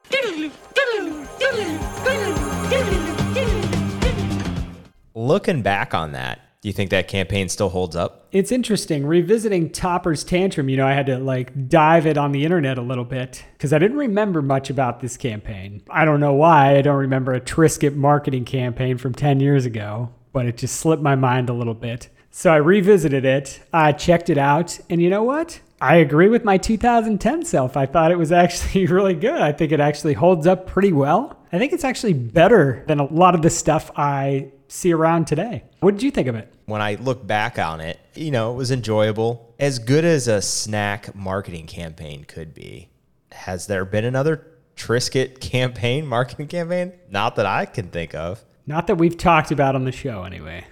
Looking 5.14 5.62
back 5.62 5.94
on 5.94 6.12
that, 6.14 6.40
do 6.62 6.70
you 6.70 6.74
think 6.74 6.92
that 6.92 7.08
campaign 7.08 7.50
still 7.50 7.70
holds 7.70 7.96
up? 7.96 8.28
It's 8.32 8.52
interesting 8.52 9.06
revisiting 9.06 9.72
Topper's 9.72 10.24
Tantrum. 10.24 10.70
You 10.70 10.78
know, 10.78 10.86
I 10.86 10.94
had 10.94 11.08
to 11.08 11.18
like 11.18 11.68
dive 11.68 12.06
it 12.06 12.20
on 12.20 12.32
the 12.32 12.46
internet 12.46 12.78
a 12.78 12.84
little 12.84 13.04
bit 13.04 13.44
because 13.54 13.74
I 13.74 13.80
didn't 13.80 13.98
remember 13.98 14.44
much 14.44 14.70
about 14.70 15.00
this 15.00 15.18
campaign. 15.18 15.82
I 15.90 16.06
don't 16.06 16.20
know 16.20 16.34
why. 16.34 16.78
I 16.78 16.84
don't 16.84 16.98
remember 16.98 17.34
a 17.34 17.42
Triscuit 17.42 17.96
marketing 17.96 18.46
campaign 18.46 19.00
from 19.00 19.16
10 19.16 19.40
years 19.40 19.66
ago, 19.66 20.14
but 20.34 20.46
it 20.46 20.58
just 20.58 20.76
slipped 20.76 21.02
my 21.02 21.16
mind 21.16 21.50
a 21.50 21.54
little 21.54 21.74
bit. 21.74 22.10
So 22.30 22.54
I 22.54 22.58
revisited 22.58 23.26
it, 23.26 23.60
I 23.74 23.92
checked 23.92 24.30
it 24.30 24.38
out, 24.38 24.80
and 24.90 25.02
you 25.02 25.10
know 25.10 25.24
what? 25.24 25.60
I 25.82 25.96
agree 25.96 26.30
with 26.30 26.46
my 26.46 26.58
2010 26.58 27.44
self. 27.44 27.76
I 27.76 27.88
thought 27.88 28.12
it 28.12 28.20
was 28.20 28.32
actually 28.32 28.86
really 28.86 29.16
good. 29.16 29.42
I 29.42 29.52
think 29.52 29.72
it 29.72 29.80
actually 29.80 30.14
holds 30.14 30.46
up 30.46 30.68
pretty 30.68 30.94
well. 30.94 31.40
I 31.52 31.58
think 31.58 31.74
it's 31.74 31.84
actually 31.84 32.14
better 32.14 32.86
than 32.88 33.00
a 33.00 33.12
lot 33.12 33.34
of 33.34 33.42
the 33.42 33.50
stuff 33.50 33.90
I 33.98 34.52
see 34.72 34.94
around 34.94 35.28
today. 35.28 35.64
What 35.82 35.96
did 35.96 36.04
you 36.04 36.12
think 36.12 36.28
of 36.28 36.36
it? 36.36 36.52
When 36.66 36.82
I 36.82 36.96
look 36.96 37.26
back 37.26 37.60
on 37.60 37.82
it, 37.82 38.00
you 38.16 38.32
know, 38.32 38.54
it 38.54 38.56
was 38.56 38.72
enjoyable. 38.72 39.54
As 39.60 39.80
good 39.80 40.06
as 40.06 40.28
a 40.28 40.42
snack 40.42 41.14
marketing 41.14 41.68
campaign 41.68 42.24
could 42.24 42.54
be. 42.54 42.90
Has 43.32 43.68
there 43.68 43.86
been 43.86 44.06
another 44.06 44.48
Triscuit 44.76 45.40
campaign, 45.42 46.06
marketing 46.08 46.48
campaign? 46.48 46.94
Not 47.10 47.36
that 47.36 47.46
I 47.46 47.66
can 47.66 47.90
think 47.90 48.16
of. 48.16 48.44
Not 48.66 48.88
that 48.88 48.96
we've 48.96 49.18
talked 49.18 49.52
about 49.52 49.76
on 49.76 49.84
the 49.84 49.92
show, 49.92 50.24
anyway. 50.24 50.66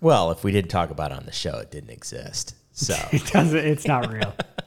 Well, 0.00 0.30
if 0.30 0.44
we 0.44 0.52
didn't 0.52 0.70
talk 0.70 0.90
about 0.90 1.12
it 1.12 1.18
on 1.18 1.24
the 1.24 1.32
show, 1.32 1.58
it 1.58 1.70
didn't 1.70 1.90
exist. 1.90 2.54
So 2.72 2.94
It 3.12 3.26
doesn't. 3.26 3.58
It's 3.58 3.86
not 3.86 4.12
real. 4.12 4.34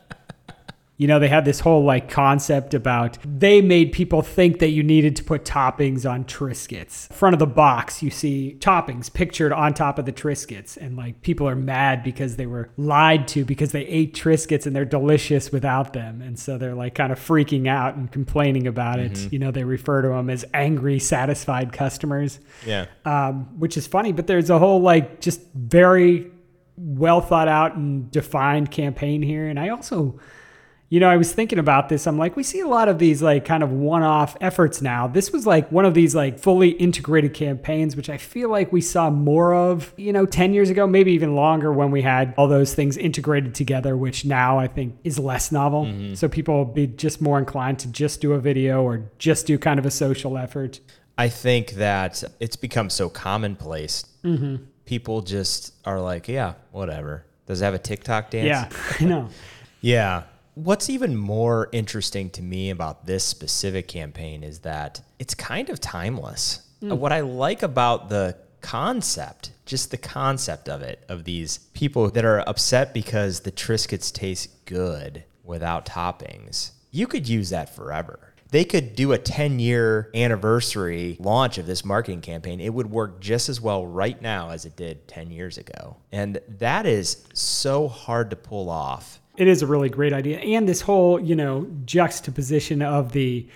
you 1.02 1.08
know, 1.08 1.18
they 1.18 1.28
had 1.28 1.46
this 1.46 1.60
whole 1.60 1.84
like 1.84 2.12
concept 2.12 2.76
about 2.76 3.18
they 3.26 3.60
made 3.60 3.92
people 3.92 4.22
think 4.22 4.60
that 4.60 4.70
you 4.70 4.84
needed 4.84 5.16
to 5.16 5.24
put 5.24 5.44
toppings 5.44 6.08
on 6.08 6.26
Triscuits. 6.26 7.12
Front 7.12 7.34
of 7.34 7.40
the 7.40 7.48
box, 7.48 8.04
you 8.04 8.12
see 8.12 8.56
toppings 8.60 9.12
pictured 9.12 9.52
on 9.52 9.74
top 9.74 9.98
of 9.98 10.06
the 10.06 10.14
Triscuits, 10.14 10.78
and 10.78 10.96
like 10.96 11.24
people 11.24 11.50
are 11.50 11.56
mad 11.56 12.04
because 12.04 12.36
they 12.36 12.46
were 12.46 12.70
lied 12.78 13.28
to 13.30 13.44
because 13.44 13.72
they 13.72 13.82
ate 13.88 14.14
Triscuits 14.14 14.68
and 14.68 14.76
they're 14.76 14.86
delicious 14.86 15.52
without 15.52 15.94
them, 15.94 16.22
and 16.22 16.38
so 16.38 16.60
they're 16.60 16.76
like 16.76 16.94
kind 16.94 17.12
of 17.12 17.20
freaking 17.20 17.68
out 17.68 17.96
and 17.96 18.12
complaining 18.12 18.68
about 18.68 19.00
it. 19.00 19.34
You 19.34 19.40
know, 19.40 19.50
they 19.50 19.64
refer 19.64 20.04
to 20.04 20.10
them 20.10 20.30
as 20.30 20.46
angry, 20.54 21.00
satisfied 21.00 21.74
customers 21.74 22.40
yeah. 22.64 22.86
um, 23.06 23.60
which 23.60 23.76
is 23.76 23.88
funny. 23.88 24.12
But 24.12 24.28
there's 24.28 24.52
a 24.52 24.60
whole 24.60 24.82
like 24.82 25.20
just 25.20 25.42
very 25.56 26.32
well 26.78 27.22
thought 27.22 27.48
out 27.48 27.76
and 27.76 28.12
defined 28.12 28.72
campaign 28.72 29.22
here. 29.22 29.48
And 29.48 29.60
I 29.60 29.70
also, 29.70 30.20
you 30.92 31.00
know, 31.00 31.10
I 31.10 31.16
was 31.16 31.32
thinking 31.32 31.58
about 31.58 31.88
this. 31.88 32.06
I'm 32.06 32.18
like, 32.18 32.36
we 32.36 32.44
see 32.44 32.60
a 32.60 32.68
lot 32.68 32.90
of 32.90 33.00
these 33.00 33.22
like 33.22 33.46
kind 33.46 33.64
of 33.64 33.72
one 33.72 34.04
off 34.04 34.36
efforts 34.42 34.82
now. 34.82 35.08
This 35.08 35.32
was 35.32 35.48
like 35.48 35.72
one 35.72 35.86
of 35.86 35.94
these 35.94 36.14
like 36.14 36.38
fully 36.38 36.72
integrated 36.72 37.34
campaigns, 37.34 37.96
which 37.96 38.10
I 38.10 38.18
feel 38.18 38.50
like 38.50 38.74
we 38.74 38.82
saw 38.82 39.10
more 39.10 39.54
of, 39.54 39.94
you 39.96 40.12
know, 40.12 40.26
10 40.26 40.54
years 40.54 40.70
ago, 40.70 40.86
maybe 40.86 41.14
even 41.14 41.34
longer 41.34 41.72
when 41.72 41.92
we 41.92 42.02
had 42.02 42.34
all 42.36 42.50
those 42.50 42.76
things 42.76 42.98
integrated 42.98 43.56
together, 43.56 43.96
which 43.96 44.26
now 44.26 44.60
I 44.60 44.68
think 44.68 44.98
is 45.06 45.18
less 45.18 45.50
novel. 45.50 45.86
Mm-hmm. 45.86 46.16
So 46.16 46.28
people 46.28 46.58
will 46.58 46.66
be 46.66 46.88
just 46.88 47.22
more 47.22 47.40
inclined 47.40 47.80
to 47.80 47.88
just 47.88 48.20
do 48.20 48.34
a 48.34 48.40
video 48.42 48.84
or 48.84 49.10
just 49.18 49.48
do 49.48 49.58
kind 49.58 49.80
of 49.80 49.86
a 49.86 49.92
social 49.92 50.38
effort. 50.38 50.82
I 51.18 51.30
think 51.30 51.72
that 51.76 52.22
it's 52.42 52.58
become 52.58 52.90
so 52.90 53.08
commonplace. 53.08 54.04
Mm-hmm. 54.26 54.66
People 54.84 55.22
just 55.22 55.74
are 55.86 56.02
like, 56.02 56.28
yeah, 56.28 56.56
whatever. 56.72 57.26
Does 57.46 57.62
it 57.62 57.64
have 57.64 57.76
a 57.76 57.80
TikTok 57.80 58.30
dance? 58.30 58.46
Yeah, 58.46 58.70
I 59.00 59.06
know. 59.06 59.30
Yeah. 59.84 60.26
What's 60.56 60.90
even 60.90 61.16
more 61.16 61.70
interesting 61.72 62.30
to 62.32 62.42
me 62.42 62.70
about 62.70 63.06
this 63.06 63.24
specific 63.24 63.88
campaign 63.88 64.44
is 64.44 64.60
that 64.60 65.02
it's 65.18 65.34
kind 65.34 65.70
of 65.70 65.80
timeless. 65.80 66.68
Uh, 66.84 66.96
What 66.96 67.14
I 67.14 67.22
like 67.22 67.64
about 67.64 68.10
the 68.10 68.36
concept, 68.60 69.52
just 69.66 69.92
the 69.92 69.98
concept 69.98 70.68
of 70.68 70.82
it, 70.82 71.04
of 71.08 71.24
these 71.24 71.60
people 71.74 72.10
that 72.12 72.26
are 72.26 72.48
upset 72.48 72.94
because 72.94 73.42
the 73.42 73.52
Triscuits 73.52 74.12
taste 74.12 74.66
good 74.66 75.24
without 75.44 75.86
toppings, 75.86 76.72
you 76.92 77.08
could 77.08 77.28
use 77.30 77.50
that 77.50 77.74
forever. 77.74 78.31
They 78.52 78.66
could 78.66 78.96
do 78.96 79.14
a 79.14 79.18
10 79.18 79.60
year 79.60 80.10
anniversary 80.14 81.18
launch 81.20 81.58
of 81.58 81.66
this 81.66 81.84
marketing 81.86 82.22
campaign. 82.22 82.60
It 82.60 82.74
would 82.74 82.92
work 82.92 83.20
just 83.22 83.48
as 83.50 83.62
well 83.62 83.86
right 83.86 84.22
now 84.22 84.50
as 84.50 84.66
it 84.66 84.76
did 84.76 85.08
10 85.08 85.32
years 85.32 85.58
ago. 85.58 85.96
And 86.12 86.40
that 86.60 86.86
is 86.86 87.26
so 87.34 87.88
hard 87.88 88.30
to 88.32 88.36
pull 88.36 88.70
off. 88.70 89.20
It 89.38 89.48
is 89.48 89.62
a 89.62 89.68
really 89.68 89.90
great 89.90 90.12
idea. 90.12 90.40
And 90.40 90.68
this 90.68 90.82
whole, 90.82 91.20
you 91.20 91.36
know, 91.36 91.66
juxtaposition 91.86 92.82
of 92.82 93.14
the 93.14 93.48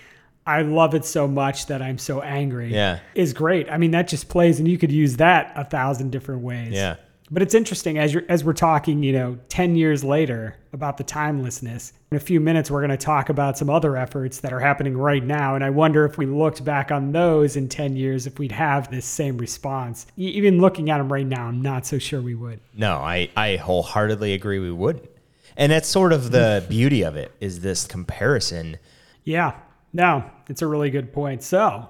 I 0.48 0.62
love 0.62 0.94
it 0.94 1.04
so 1.04 1.26
much 1.26 1.66
that 1.66 1.82
I'm 1.82 1.98
so 1.98 2.22
angry 2.22 2.72
Yeah. 2.72 3.00
is 3.16 3.32
great. 3.32 3.68
I 3.68 3.78
mean, 3.78 3.90
that 3.90 4.06
just 4.06 4.28
plays 4.28 4.60
and 4.60 4.68
you 4.68 4.78
could 4.78 4.92
use 4.92 5.16
that 5.16 5.52
a 5.56 5.64
thousand 5.64 6.10
different 6.12 6.42
ways. 6.42 6.72
Yeah. 6.72 6.96
But 7.30 7.42
it's 7.42 7.54
interesting 7.54 7.98
as 7.98 8.14
you're 8.14 8.22
as 8.28 8.44
we're 8.44 8.52
talking, 8.52 9.02
you 9.02 9.12
know, 9.12 9.38
10 9.48 9.74
years 9.74 10.04
later 10.04 10.56
about 10.72 10.96
the 10.96 11.04
timelessness. 11.04 11.92
In 12.10 12.16
a 12.16 12.20
few 12.20 12.38
minutes 12.38 12.70
we're 12.70 12.80
going 12.80 12.90
to 12.90 12.96
talk 12.96 13.28
about 13.28 13.58
some 13.58 13.68
other 13.68 13.96
efforts 13.96 14.40
that 14.40 14.52
are 14.52 14.60
happening 14.60 14.96
right 14.96 15.24
now 15.24 15.56
and 15.56 15.64
I 15.64 15.70
wonder 15.70 16.04
if 16.04 16.18
we 16.18 16.26
looked 16.26 16.64
back 16.64 16.92
on 16.92 17.10
those 17.10 17.56
in 17.56 17.68
10 17.68 17.96
years 17.96 18.26
if 18.26 18.38
we'd 18.38 18.52
have 18.52 18.90
this 18.90 19.06
same 19.06 19.38
response. 19.38 20.06
Even 20.16 20.60
looking 20.60 20.88
at 20.90 20.98
them 20.98 21.12
right 21.12 21.26
now, 21.26 21.46
I'm 21.46 21.60
not 21.60 21.84
so 21.84 21.98
sure 21.98 22.20
we 22.20 22.34
would. 22.34 22.60
No, 22.74 22.98
I, 22.98 23.28
I 23.36 23.56
wholeheartedly 23.56 24.32
agree 24.32 24.58
we 24.58 24.70
wouldn't. 24.70 25.10
And 25.56 25.72
that's 25.72 25.88
sort 25.88 26.12
of 26.12 26.30
the 26.30 26.64
beauty 26.68 27.02
of 27.02 27.16
it 27.16 27.32
is 27.40 27.60
this 27.60 27.86
comparison. 27.86 28.76
Yeah, 29.24 29.54
no, 29.92 30.30
it's 30.48 30.62
a 30.62 30.66
really 30.66 30.90
good 30.90 31.12
point. 31.12 31.42
So, 31.42 31.88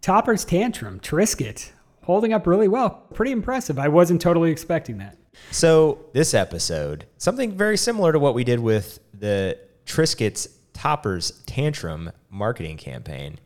Topper's 0.00 0.44
Tantrum, 0.44 1.00
Triscuit, 1.00 1.72
holding 2.08 2.32
up 2.32 2.46
really 2.46 2.68
well. 2.68 3.06
Pretty 3.12 3.32
impressive. 3.32 3.78
I 3.78 3.88
wasn't 3.88 4.22
totally 4.22 4.50
expecting 4.50 4.96
that. 4.96 5.18
So 5.50 6.06
this 6.14 6.32
episode, 6.32 7.04
something 7.18 7.52
very 7.52 7.76
similar 7.76 8.12
to 8.12 8.18
what 8.18 8.34
we 8.34 8.44
did 8.44 8.60
with 8.60 8.98
the 9.12 9.58
Triscuits 9.84 10.48
Toppers 10.72 11.42
Tantrum 11.44 12.10
marketing 12.30 12.78
campaign. 12.78 13.38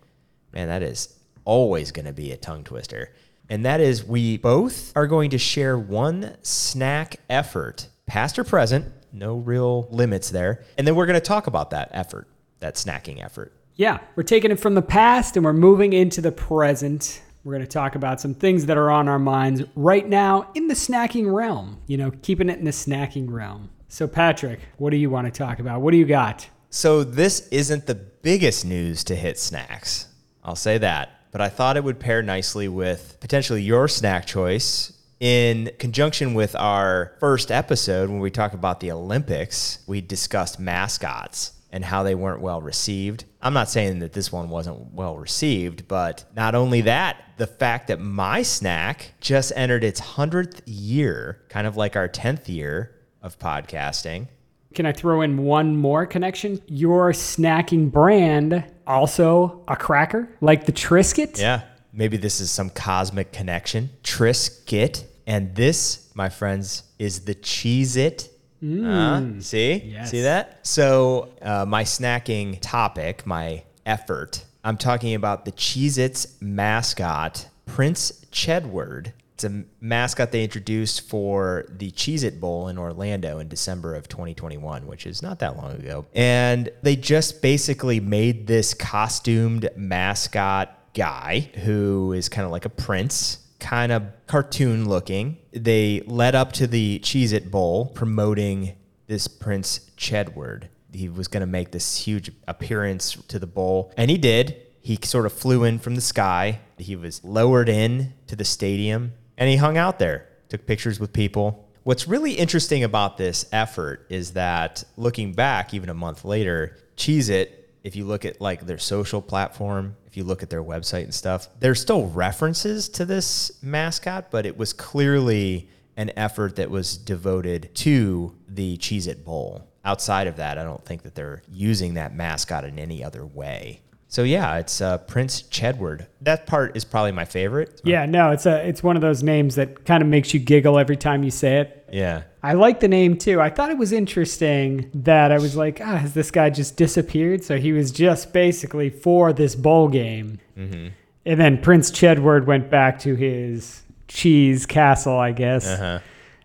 Man, 0.53 0.69
that 0.69 0.85
is 0.85 1.13
always 1.45 1.91
going 1.91 2.07
to 2.07 2.13
be 2.13 2.31
a 2.31 2.37
tongue 2.37 2.63
twister. 2.63 3.13
And 3.51 3.65
that 3.65 3.81
is 3.81 4.05
we 4.05 4.39
both 4.39 4.97
are 4.97 5.09
going 5.09 5.31
to 5.31 5.39
share 5.39 5.77
one 5.77 6.37
snack 6.43 7.17
effort, 7.29 7.89
past 8.07 8.39
or 8.39 8.45
present, 8.45 8.87
no 9.13 9.39
real 9.39 9.89
limits 9.91 10.31
there. 10.31 10.65
And 10.79 10.87
then 10.87 10.95
we're 10.95 11.07
going 11.07 11.21
to 11.21 11.21
talk 11.21 11.49
about 11.49 11.71
that 11.71 11.91
effort, 11.93 12.29
that 12.61 12.77
snacking 12.77 13.25
effort. 13.25 13.53
Yeah, 13.75 13.99
we're 14.15 14.23
taking 14.23 14.53
it 14.53 14.61
from 14.61 14.77
the 14.77 14.83
past 14.83 15.37
and 15.37 15.45
we're 15.45 15.53
moving 15.53 15.93
into 15.93 16.21
the 16.21 16.31
present. 16.31 17.23
We're 17.45 17.55
going 17.55 17.67
to 17.67 17.73
talk 17.73 17.97
about 17.97 18.21
some 18.21 18.35
things 18.35 18.67
that 18.67 18.77
are 18.77 18.91
on 18.91 19.09
our 19.09 19.19
minds 19.19 19.63
right 19.75 20.09
now 20.09 20.51
in 20.55 20.69
the 20.69 20.75
snacking 20.75 21.33
realm, 21.33 21.81
you 21.89 21.97
know, 21.97 22.13
keeping 22.23 22.49
it 22.49 22.61
in 22.61 22.65
the 22.65 22.71
snacking 22.71 23.29
realm. 23.29 23.69
So, 23.89 24.07
Patrick, 24.07 24.61
what 24.77 24.91
do 24.91 24.97
you 24.97 25.11
want 25.11 25.27
to 25.27 25.37
talk 25.37 25.59
about? 25.59 25.81
What 25.81 25.91
do 25.91 25.97
you 25.97 26.05
got? 26.05 26.49
So 26.71 27.03
this 27.03 27.49
isn't 27.49 27.87
the 27.87 27.97
biggest 27.97 28.65
news 28.65 29.03
to 29.05 29.17
hit 29.17 29.41
snacks. 29.41 30.07
I'll 30.45 30.57
say 30.57 30.79
that. 30.79 31.11
But 31.33 31.41
I 31.41 31.49
thought 31.49 31.77
it 31.77 31.83
would 31.83 31.99
pair 31.99 32.23
nicely 32.23 32.69
with 32.69 33.17
potentially 33.21 33.63
your 33.63 33.89
snack 33.89 34.25
choice 34.25 34.93
in 35.19 35.71
conjunction 35.79 36.35
with 36.35 36.55
our 36.55 37.17
first 37.19 37.51
episode 37.51 38.09
when 38.09 38.21
we 38.21 38.31
talk 38.31 38.55
about 38.55 38.81
the 38.81 38.93
Olympics. 38.93 39.81
We 39.87 40.01
discussed 40.01 40.61
mascots 40.61 41.53
and 41.73 41.85
how 41.85 42.03
they 42.03 42.15
weren't 42.15 42.41
well 42.41 42.61
received. 42.61 43.25
I'm 43.41 43.55
not 43.55 43.69
saying 43.71 44.01
that 44.01 44.13
this 44.13 44.31
one 44.31 44.51
wasn't 44.51 44.93
well 44.93 45.17
received, 45.17 45.89
but 45.89 46.25
not 46.37 46.55
only 46.55 46.83
that, 46.83 47.17
the 47.39 47.47
fact 47.47 47.89
that 47.89 47.99
my 47.99 48.43
snack 48.43 49.15
just 49.21 49.53
entered 49.57 49.83
its 49.83 50.01
100th 50.01 50.61
year, 50.67 51.43
kind 51.49 51.67
of 51.67 51.77
like 51.77 51.97
our 51.97 52.09
10th 52.09 52.49
year 52.49 52.95
of 53.23 53.39
podcasting. 53.39 54.29
Can 54.75 54.87
I 54.87 54.93
throw 54.93 55.23
in 55.23 55.39
one 55.39 55.77
more 55.77 56.07
connection? 56.07 56.61
Your 56.67 57.13
snacking 57.13 57.91
brand, 57.91 58.65
also 58.87 59.65
a 59.69 59.77
cracker, 59.77 60.29
like 60.41 60.67
the 60.67 60.73
Triscuit. 60.73 61.39
Yeah. 61.39 61.63
Maybe 61.93 62.17
this 62.17 62.41
is 62.41 62.51
some 62.51 62.71
cosmic 62.71 63.33
connection. 63.33 63.91
Triscuit. 64.03 65.05
And 65.27 65.55
this, 65.55 66.11
my 66.15 66.29
friends, 66.31 66.85
is 66.99 67.27
the 67.27 67.35
Cheez 67.35 67.97
It. 67.97 68.31
Uh, 68.63 69.41
see? 69.41 69.75
Yes. 69.85 70.11
See 70.11 70.23
that? 70.23 70.67
So, 70.67 71.31
uh, 71.43 71.65
my 71.67 71.85
snacking 71.85 72.59
topic, 72.61 73.27
my 73.27 73.65
effort, 73.85 74.45
I'm 74.65 74.77
talking 74.77 75.15
about 75.15 75.45
the 75.45 75.53
Cheez 75.53 75.99
Its 75.99 76.41
mascot, 76.41 77.49
Prince 77.67 78.25
Chedward. 78.31 79.13
It's 79.35 79.45
a 79.45 79.65
mascot 79.81 80.31
they 80.31 80.45
introduced 80.45 81.09
for 81.09 81.65
the 81.69 81.91
Cheez 81.91 82.23
It 82.23 82.41
Bowl 82.41 82.69
in 82.69 82.79
Orlando 82.79 83.39
in 83.39 83.49
December 83.49 83.97
of 83.97 84.07
2021, 84.07 84.87
which 84.87 85.07
is 85.07 85.21
not 85.23 85.41
that 85.41 85.57
long 85.57 85.73
ago. 85.73 86.07
And 86.15 86.71
they 86.83 86.95
just 86.95 87.43
basically 87.43 87.99
made 87.99 88.47
this 88.47 88.73
costumed 88.75 89.69
mascot 89.75 90.79
guy 90.95 91.51
who 91.65 92.13
is 92.13 92.29
kind 92.29 92.45
of 92.45 92.53
like 92.53 92.67
a 92.67 92.71
prince, 92.71 93.39
kind 93.63 93.93
of 93.93 94.03
cartoon 94.27 94.89
looking. 94.89 95.39
They 95.53 96.03
led 96.07 96.35
up 96.35 96.53
to 96.55 96.67
the 96.67 96.99
Cheez 96.99 97.33
It 97.33 97.51
Bowl 97.51 97.87
promoting 97.87 98.75
this 99.07 99.29
Prince 99.29 99.91
Chedward. 99.97 100.69
He 100.93 101.09
was 101.09 101.29
going 101.29 101.43
to 101.43 101.47
make 101.47 101.71
this 101.71 101.97
huge 101.97 102.31
appearance 102.47 103.17
to 103.29 103.39
the 103.39 103.47
bowl, 103.47 103.93
and 103.97 104.11
he 104.11 104.19
did. 104.19 104.57
He 104.81 104.99
sort 105.03 105.27
of 105.27 105.33
flew 105.33 105.65
in 105.65 105.79
from 105.79 105.95
the 105.95 106.01
sky. 106.01 106.59
He 106.77 106.97
was 106.97 107.23
lowered 107.25 107.69
in 107.69 108.13
to 108.27 108.37
the 108.37 108.45
stadium, 108.45 109.13
and 109.39 109.49
he 109.49 109.57
hung 109.57 109.79
out 109.79 110.01
there, 110.01 110.29
took 110.49 110.67
pictures 110.67 110.99
with 110.99 111.13
people. 111.13 111.69
What's 111.85 112.09
really 112.09 112.33
interesting 112.33 112.85
about 112.85 113.17
this 113.17 113.47
effort 113.53 114.07
is 114.11 114.33
that 114.33 114.85
looking 114.97 115.33
back, 115.33 115.73
even 115.73 115.89
a 115.89 115.95
month 115.95 116.25
later, 116.25 116.77
Cheez 116.97 117.31
It, 117.31 117.62
if 117.83 117.97
you 117.97 118.05
look 118.05 118.25
at 118.25 118.41
like 118.41 118.67
their 118.67 118.79
social 118.79 119.21
platform, 119.21 119.97
if 120.07 120.17
you 120.17 120.25
look 120.25 120.43
at 120.43 120.51
their 120.51 120.63
website 120.63 121.05
and 121.05 121.15
stuff, 121.15 121.49
there's 121.61 121.81
still 121.81 122.07
references 122.09 122.89
to 122.91 123.05
this 123.05 123.51
mascot, 123.63 124.31
but 124.31 124.47
it 124.47 124.57
was 124.57 124.73
clearly 124.73 125.69
an 125.97 126.11
effort 126.17 126.57
that 126.57 126.71
was 126.71 126.97
devoted 126.97 127.75
to 127.75 128.37
the 128.49 128.77
Cheez 128.79 129.07
It 129.07 129.25
Bowl. 129.25 129.69
Outside 129.85 130.27
of 130.27 130.37
that, 130.37 130.59
I 130.59 130.65
don't 130.65 130.85
think 130.85 131.03
that 131.03 131.15
they're 131.15 131.43
using 131.51 131.95
that 131.95 132.15
mascot 132.15 132.65
in 132.65 132.79
any 132.79 133.03
other 133.03 133.27
way. 133.27 133.81
So 134.13 134.25
yeah, 134.25 134.59
it's 134.59 134.83
uh, 134.83 134.99
Prince 134.99 135.41
Chedward. 135.41 136.07
That 136.21 136.45
part 136.47 136.77
is 136.77 136.85
probably 136.85 137.13
my 137.13 137.25
favorite. 137.25 137.81
Yeah, 137.83 138.05
no, 138.05 138.31
it's 138.31 138.45
a 138.45 138.69
it's 138.69 138.83
one 138.83 138.95
of 138.95 139.01
those 139.01 139.23
names 139.23 139.55
that 139.55 139.87
kind 139.87 140.03
of 140.03 140.09
makes 140.11 140.35
you 140.35 140.39
giggle 140.39 140.79
every 140.79 140.99
time 140.99 141.23
you 141.25 141.31
say 141.31 141.61
it. 141.61 141.89
Yeah. 141.91 142.25
I 142.43 142.53
like 142.53 142.81
the 142.81 142.89
name 142.89 143.17
too. 143.17 143.41
I 143.41 143.49
thought 143.49 143.71
it 143.71 143.79
was 143.79 143.91
interesting 143.91 144.91
that 144.93 145.33
I 145.33 145.39
was 145.39 145.57
like, 145.57 145.81
ah, 145.81 145.97
has 145.97 146.13
this 146.13 146.31
guy 146.31 146.51
just 146.51 146.77
disappeared? 146.77 147.43
So 147.43 147.57
he 147.57 147.73
was 147.73 147.91
just 147.91 148.35
basically 148.35 148.91
for 148.91 149.33
this 149.33 149.55
bowl 149.55 149.89
game. 149.89 150.41
Mm-hmm. 150.59 150.89
And 151.25 151.41
then 151.41 151.63
Prince 151.63 151.91
Chedward 151.91 152.47
went 152.47 152.69
back 152.69 152.99
to 153.01 153.15
his 153.15 153.81
cheese 154.09 154.67
castle, 154.67 155.17
I 155.17 155.33
guess. 155.33 155.67
Uh-huh. 155.67 156.01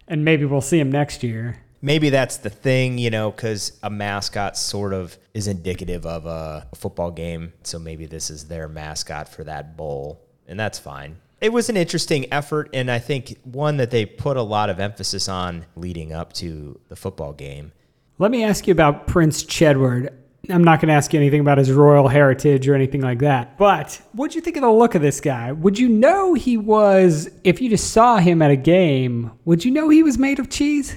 And 0.08 0.24
maybe 0.24 0.46
we'll 0.46 0.62
see 0.62 0.80
him 0.80 0.90
next 0.90 1.22
year. 1.22 1.58
Maybe 1.82 2.10
that's 2.10 2.38
the 2.38 2.50
thing, 2.50 2.98
you 2.98 3.10
know, 3.10 3.32
because 3.32 3.78
a 3.84 3.90
mascot 3.90 4.58
sort 4.58 4.94
of 4.94 5.18
is 5.34 5.48
indicative 5.48 6.06
of 6.06 6.26
a 6.26 6.68
football 6.76 7.12
game. 7.12 7.54
So 7.64 7.78
maybe 7.78 8.06
this 8.06 8.30
is 8.30 8.48
their 8.48 8.68
mascot 8.68 9.30
for 9.30 9.44
that 9.44 9.78
bowl, 9.78 10.22
and 10.48 10.60
that's 10.60 10.80
fine. 10.80 11.18
It 11.40 11.54
was 11.54 11.70
an 11.70 11.78
interesting 11.78 12.34
effort, 12.34 12.72
and 12.74 12.90
I 12.90 12.98
think 12.98 13.38
one 13.44 13.78
that 13.78 13.92
they 13.92 14.08
put 14.08 14.38
a 14.38 14.42
lot 14.42 14.72
of 14.72 14.80
emphasis 14.80 15.30
on 15.30 15.66
leading 15.76 16.12
up 16.12 16.34
to 16.34 16.80
the 16.90 16.96
football 16.96 17.32
game. 17.32 17.74
Let 18.18 18.32
me 18.32 18.44
ask 18.44 18.66
you 18.66 18.72
about 18.72 19.06
Prince 19.06 19.44
Chedward. 19.44 20.12
I'm 20.50 20.64
not 20.64 20.80
going 20.80 20.88
to 20.88 20.96
ask 20.96 21.14
you 21.14 21.20
anything 21.20 21.42
about 21.42 21.58
his 21.60 21.72
royal 21.72 22.08
heritage 22.08 22.68
or 22.68 22.74
anything 22.74 23.02
like 23.02 23.20
that. 23.20 23.58
But 23.58 24.02
what'd 24.14 24.34
you 24.34 24.42
think 24.42 24.56
of 24.56 24.64
the 24.64 24.72
look 24.72 24.96
of 24.96 25.02
this 25.02 25.20
guy? 25.20 25.52
Would 25.52 25.78
you 25.78 25.90
know 25.90 26.34
he 26.34 26.58
was, 26.58 27.30
if 27.44 27.62
you 27.62 27.70
just 27.70 27.92
saw 27.92 28.18
him 28.18 28.42
at 28.42 28.50
a 28.50 28.56
game, 28.56 29.32
would 29.46 29.66
you 29.66 29.72
know 29.72 29.90
he 29.90 30.02
was 30.02 30.18
made 30.18 30.40
of 30.40 30.50
cheese? 30.50 30.96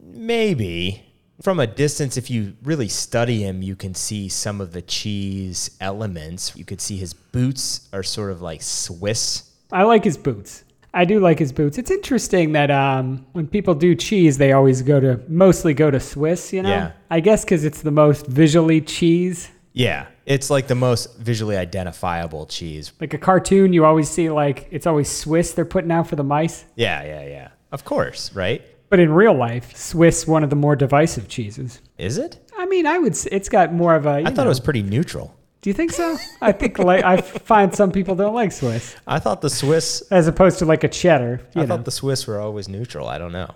Maybe. 0.00 1.02
From 1.42 1.60
a 1.60 1.66
distance, 1.66 2.16
if 2.16 2.30
you 2.30 2.54
really 2.62 2.88
study 2.88 3.42
him, 3.42 3.60
you 3.62 3.76
can 3.76 3.94
see 3.94 4.28
some 4.28 4.60
of 4.60 4.72
the 4.72 4.80
cheese 4.82 5.76
elements. 5.80 6.56
You 6.56 6.64
could 6.64 6.80
see 6.80 6.96
his 6.96 7.12
boots 7.12 7.88
are 7.92 8.02
sort 8.02 8.30
of 8.30 8.40
like 8.40 8.62
Swiss. 8.62 9.50
I 9.70 9.82
like 9.82 10.04
his 10.04 10.16
boots. 10.16 10.64
I 10.94 11.04
do 11.04 11.20
like 11.20 11.38
his 11.38 11.52
boots. 11.52 11.76
It's 11.76 11.90
interesting 11.90 12.52
that 12.52 12.70
um, 12.70 13.26
when 13.32 13.46
people 13.46 13.74
do 13.74 13.94
cheese, 13.94 14.38
they 14.38 14.52
always 14.52 14.80
go 14.80 14.98
to 14.98 15.20
mostly 15.28 15.74
go 15.74 15.90
to 15.90 16.00
Swiss. 16.00 16.54
You 16.54 16.62
know, 16.62 16.70
Yeah. 16.70 16.92
I 17.10 17.20
guess 17.20 17.44
because 17.44 17.64
it's 17.64 17.82
the 17.82 17.90
most 17.90 18.26
visually 18.26 18.80
cheese. 18.80 19.50
Yeah, 19.74 20.06
it's 20.24 20.48
like 20.48 20.68
the 20.68 20.74
most 20.74 21.18
visually 21.18 21.58
identifiable 21.58 22.46
cheese. 22.46 22.94
Like 22.98 23.12
a 23.12 23.18
cartoon, 23.18 23.74
you 23.74 23.84
always 23.84 24.08
see 24.08 24.30
like 24.30 24.68
it's 24.70 24.86
always 24.86 25.10
Swiss 25.10 25.52
they're 25.52 25.66
putting 25.66 25.92
out 25.92 26.06
for 26.08 26.16
the 26.16 26.24
mice. 26.24 26.64
Yeah, 26.76 27.04
yeah, 27.04 27.26
yeah. 27.26 27.48
Of 27.72 27.84
course, 27.84 28.32
right? 28.32 28.62
But 28.88 29.00
in 29.00 29.12
real 29.12 29.34
life, 29.34 29.76
Swiss 29.76 30.26
one 30.26 30.44
of 30.44 30.50
the 30.50 30.56
more 30.56 30.76
divisive 30.76 31.28
cheeses. 31.28 31.80
Is 31.98 32.18
it? 32.18 32.38
I 32.56 32.66
mean, 32.66 32.86
I 32.86 32.98
would. 32.98 33.12
s- 33.12 33.26
It's 33.32 33.48
got 33.48 33.72
more 33.72 33.94
of 33.94 34.06
a. 34.06 34.22
I 34.24 34.30
thought 34.30 34.46
it 34.46 34.48
was 34.48 34.60
pretty 34.60 34.82
neutral. 34.82 35.34
Do 35.62 35.70
you 35.70 35.74
think 35.74 35.90
so? 35.90 36.16
I 36.40 36.52
think 36.52 36.78
like 36.78 37.02
I 37.04 37.20
find 37.20 37.74
some 37.74 37.90
people 37.90 38.14
don't 38.14 38.34
like 38.34 38.52
Swiss 38.52 38.94
I 39.06 39.18
thought 39.18 39.40
the 39.40 39.50
Swiss. 39.50 40.02
as 40.12 40.28
opposed 40.28 40.60
to 40.60 40.64
like 40.64 40.84
a 40.84 40.88
cheddar. 40.88 41.40
You 41.54 41.62
I 41.62 41.64
know. 41.64 41.76
thought 41.76 41.84
the 41.84 41.90
Swiss 41.90 42.26
were 42.28 42.38
always 42.40 42.68
neutral. 42.68 43.08
I 43.08 43.18
don't 43.18 43.32
know. 43.32 43.50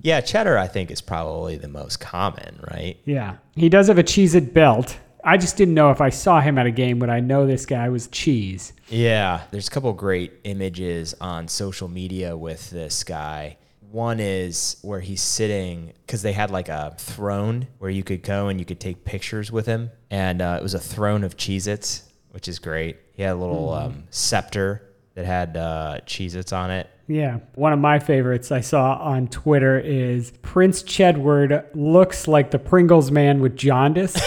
yeah, 0.00 0.20
cheddar. 0.22 0.56
I 0.56 0.66
think 0.66 0.90
is 0.90 1.00
probably 1.02 1.56
the 1.56 1.68
most 1.68 2.00
common, 2.00 2.60
right? 2.72 2.96
yeah, 3.04 3.36
he 3.54 3.68
does 3.68 3.88
have 3.88 3.98
a 3.98 4.02
cheese 4.02 4.34
it 4.34 4.54
belt. 4.54 4.96
I 5.24 5.36
just 5.36 5.56
didn't 5.56 5.74
know 5.74 5.90
if 5.90 6.00
I 6.00 6.10
saw 6.10 6.40
him 6.40 6.58
at 6.58 6.66
a 6.66 6.70
game 6.70 6.98
would 7.00 7.10
I 7.10 7.20
know 7.20 7.46
this 7.46 7.66
guy 7.66 7.88
was 7.88 8.06
cheese. 8.08 8.72
Yeah, 8.88 9.42
there's 9.50 9.68
a 9.68 9.70
couple 9.70 9.92
great 9.92 10.32
images 10.44 11.14
on 11.20 11.48
social 11.48 11.88
media 11.88 12.36
with 12.36 12.70
this 12.70 13.04
guy. 13.04 13.56
One 13.90 14.20
is 14.20 14.76
where 14.82 15.00
he's 15.00 15.22
sitting 15.22 15.92
because 16.06 16.22
they 16.22 16.32
had 16.32 16.50
like 16.50 16.68
a 16.68 16.94
throne 16.96 17.66
where 17.78 17.90
you 17.90 18.04
could 18.04 18.22
go 18.22 18.48
and 18.48 18.60
you 18.60 18.64
could 18.64 18.80
take 18.80 19.04
pictures 19.04 19.50
with 19.50 19.66
him, 19.66 19.90
and 20.10 20.40
uh, 20.40 20.58
it 20.60 20.62
was 20.62 20.74
a 20.74 20.78
throne 20.78 21.24
of 21.24 21.36
Cheez-Its, 21.36 22.04
which 22.30 22.46
is 22.46 22.58
great. 22.58 22.98
He 23.14 23.22
had 23.22 23.32
a 23.32 23.38
little 23.38 23.72
um, 23.72 24.04
scepter 24.10 24.88
that 25.14 25.24
had 25.26 25.56
uh, 25.56 25.98
Cheez-Its 26.06 26.52
on 26.52 26.70
it. 26.70 26.88
Yeah, 27.12 27.38
one 27.56 27.72
of 27.72 27.80
my 27.80 27.98
favorites 27.98 28.52
I 28.52 28.60
saw 28.60 28.94
on 28.94 29.26
Twitter 29.26 29.76
is 29.80 30.30
Prince 30.42 30.84
Chedward 30.84 31.64
looks 31.74 32.28
like 32.28 32.52
the 32.52 32.58
Pringles 32.60 33.10
man 33.10 33.40
with 33.40 33.56
jaundice. 33.56 34.16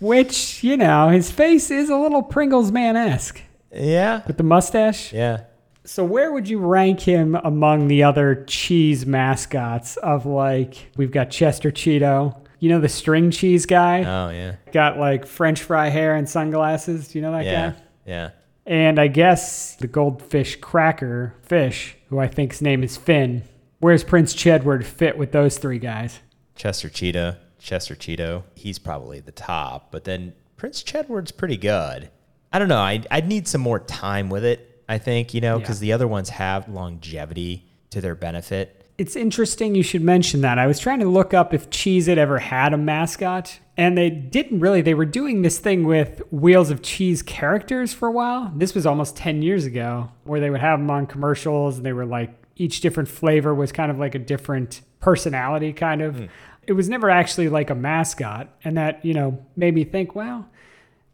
Which, 0.00 0.64
you 0.64 0.76
know, 0.76 1.10
his 1.10 1.30
face 1.30 1.70
is 1.70 1.90
a 1.90 1.96
little 1.96 2.22
Pringles 2.24 2.72
man 2.72 2.96
esque 2.96 3.40
Yeah, 3.72 4.22
with 4.26 4.36
the 4.38 4.42
mustache. 4.42 5.12
yeah. 5.12 5.42
So 5.84 6.04
where 6.04 6.32
would 6.32 6.48
you 6.48 6.58
rank 6.58 7.00
him 7.00 7.34
among 7.36 7.88
the 7.88 8.02
other 8.02 8.44
cheese 8.46 9.06
mascots 9.06 9.96
of 9.98 10.26
like 10.26 10.90
we've 10.96 11.10
got 11.10 11.30
Chester 11.30 11.70
Cheeto, 11.70 12.36
you 12.60 12.68
know 12.68 12.80
the 12.80 12.88
string 12.88 13.30
cheese 13.30 13.64
guy, 13.66 14.00
Oh 14.00 14.30
yeah, 14.30 14.56
got 14.72 14.98
like 14.98 15.26
French 15.26 15.62
fry 15.62 15.88
hair 15.88 16.14
and 16.16 16.28
sunglasses. 16.28 17.08
Do 17.08 17.18
you 17.18 17.22
know 17.22 17.32
that 17.32 17.44
guy? 17.44 17.50
yeah, 17.50 17.70
guy? 17.70 17.76
yeah. 18.06 18.30
And 18.66 18.98
I 18.98 19.08
guess 19.08 19.76
the 19.76 19.86
goldfish 19.86 20.56
cracker 20.56 21.34
fish, 21.42 21.96
who 22.08 22.18
I 22.18 22.28
think's 22.28 22.60
name 22.60 22.82
is 22.82 22.96
Finn. 22.96 23.42
Where's 23.78 24.04
Prince 24.04 24.34
Chedward 24.34 24.84
fit 24.84 25.16
with 25.16 25.32
those 25.32 25.58
three 25.58 25.78
guys? 25.78 26.20
Chester 26.54 26.88
Cheetah, 26.88 27.38
Chester 27.58 27.94
Cheeto. 27.94 28.42
He's 28.54 28.78
probably 28.78 29.20
the 29.20 29.32
top, 29.32 29.90
but 29.90 30.04
then 30.04 30.34
Prince 30.56 30.82
Chedward's 30.82 31.32
pretty 31.32 31.56
good. 31.56 32.10
I 32.52 32.58
don't 32.58 32.68
know. 32.68 32.80
I 32.80 33.02
I'd 33.10 33.28
need 33.28 33.48
some 33.48 33.60
more 33.60 33.80
time 33.80 34.28
with 34.28 34.44
it. 34.44 34.82
I 34.88 34.98
think 34.98 35.32
you 35.32 35.40
know 35.40 35.58
because 35.58 35.78
the 35.80 35.92
other 35.92 36.08
ones 36.08 36.28
have 36.28 36.68
longevity 36.68 37.64
to 37.90 38.00
their 38.00 38.14
benefit. 38.14 38.76
It's 38.98 39.16
interesting 39.16 39.74
you 39.74 39.82
should 39.82 40.02
mention 40.02 40.42
that. 40.42 40.58
I 40.58 40.66
was 40.66 40.78
trying 40.78 41.00
to 41.00 41.08
look 41.08 41.32
up 41.32 41.54
if 41.54 41.70
Cheez 41.70 42.08
It 42.08 42.18
ever 42.18 42.38
had 42.38 42.74
a 42.74 42.76
mascot, 42.76 43.58
and 43.80 43.96
they 43.96 44.10
didn't 44.10 44.60
really. 44.60 44.82
They 44.82 44.92
were 44.92 45.06
doing 45.06 45.40
this 45.40 45.58
thing 45.58 45.84
with 45.84 46.20
Wheels 46.30 46.70
of 46.70 46.82
Cheese 46.82 47.22
characters 47.22 47.94
for 47.94 48.08
a 48.08 48.12
while. 48.12 48.52
This 48.54 48.74
was 48.74 48.84
almost 48.84 49.16
10 49.16 49.40
years 49.40 49.64
ago, 49.64 50.10
where 50.24 50.38
they 50.38 50.50
would 50.50 50.60
have 50.60 50.78
them 50.78 50.90
on 50.90 51.06
commercials, 51.06 51.78
and 51.78 51.86
they 51.86 51.94
were 51.94 52.04
like, 52.04 52.30
each 52.56 52.82
different 52.82 53.08
flavor 53.08 53.54
was 53.54 53.72
kind 53.72 53.90
of 53.90 53.98
like 53.98 54.14
a 54.14 54.18
different 54.18 54.82
personality, 55.00 55.72
kind 55.72 56.02
of. 56.02 56.18
Hmm. 56.18 56.26
It 56.66 56.74
was 56.74 56.90
never 56.90 57.08
actually 57.08 57.48
like 57.48 57.70
a 57.70 57.74
mascot, 57.74 58.54
and 58.64 58.76
that, 58.76 59.02
you 59.02 59.14
know, 59.14 59.42
made 59.56 59.74
me 59.74 59.84
think, 59.84 60.14
well, 60.14 60.46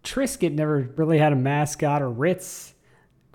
Triscuit 0.02 0.52
never 0.52 0.90
really 0.96 1.18
had 1.18 1.32
a 1.32 1.36
mascot, 1.36 2.02
or 2.02 2.10
Ritz 2.10 2.74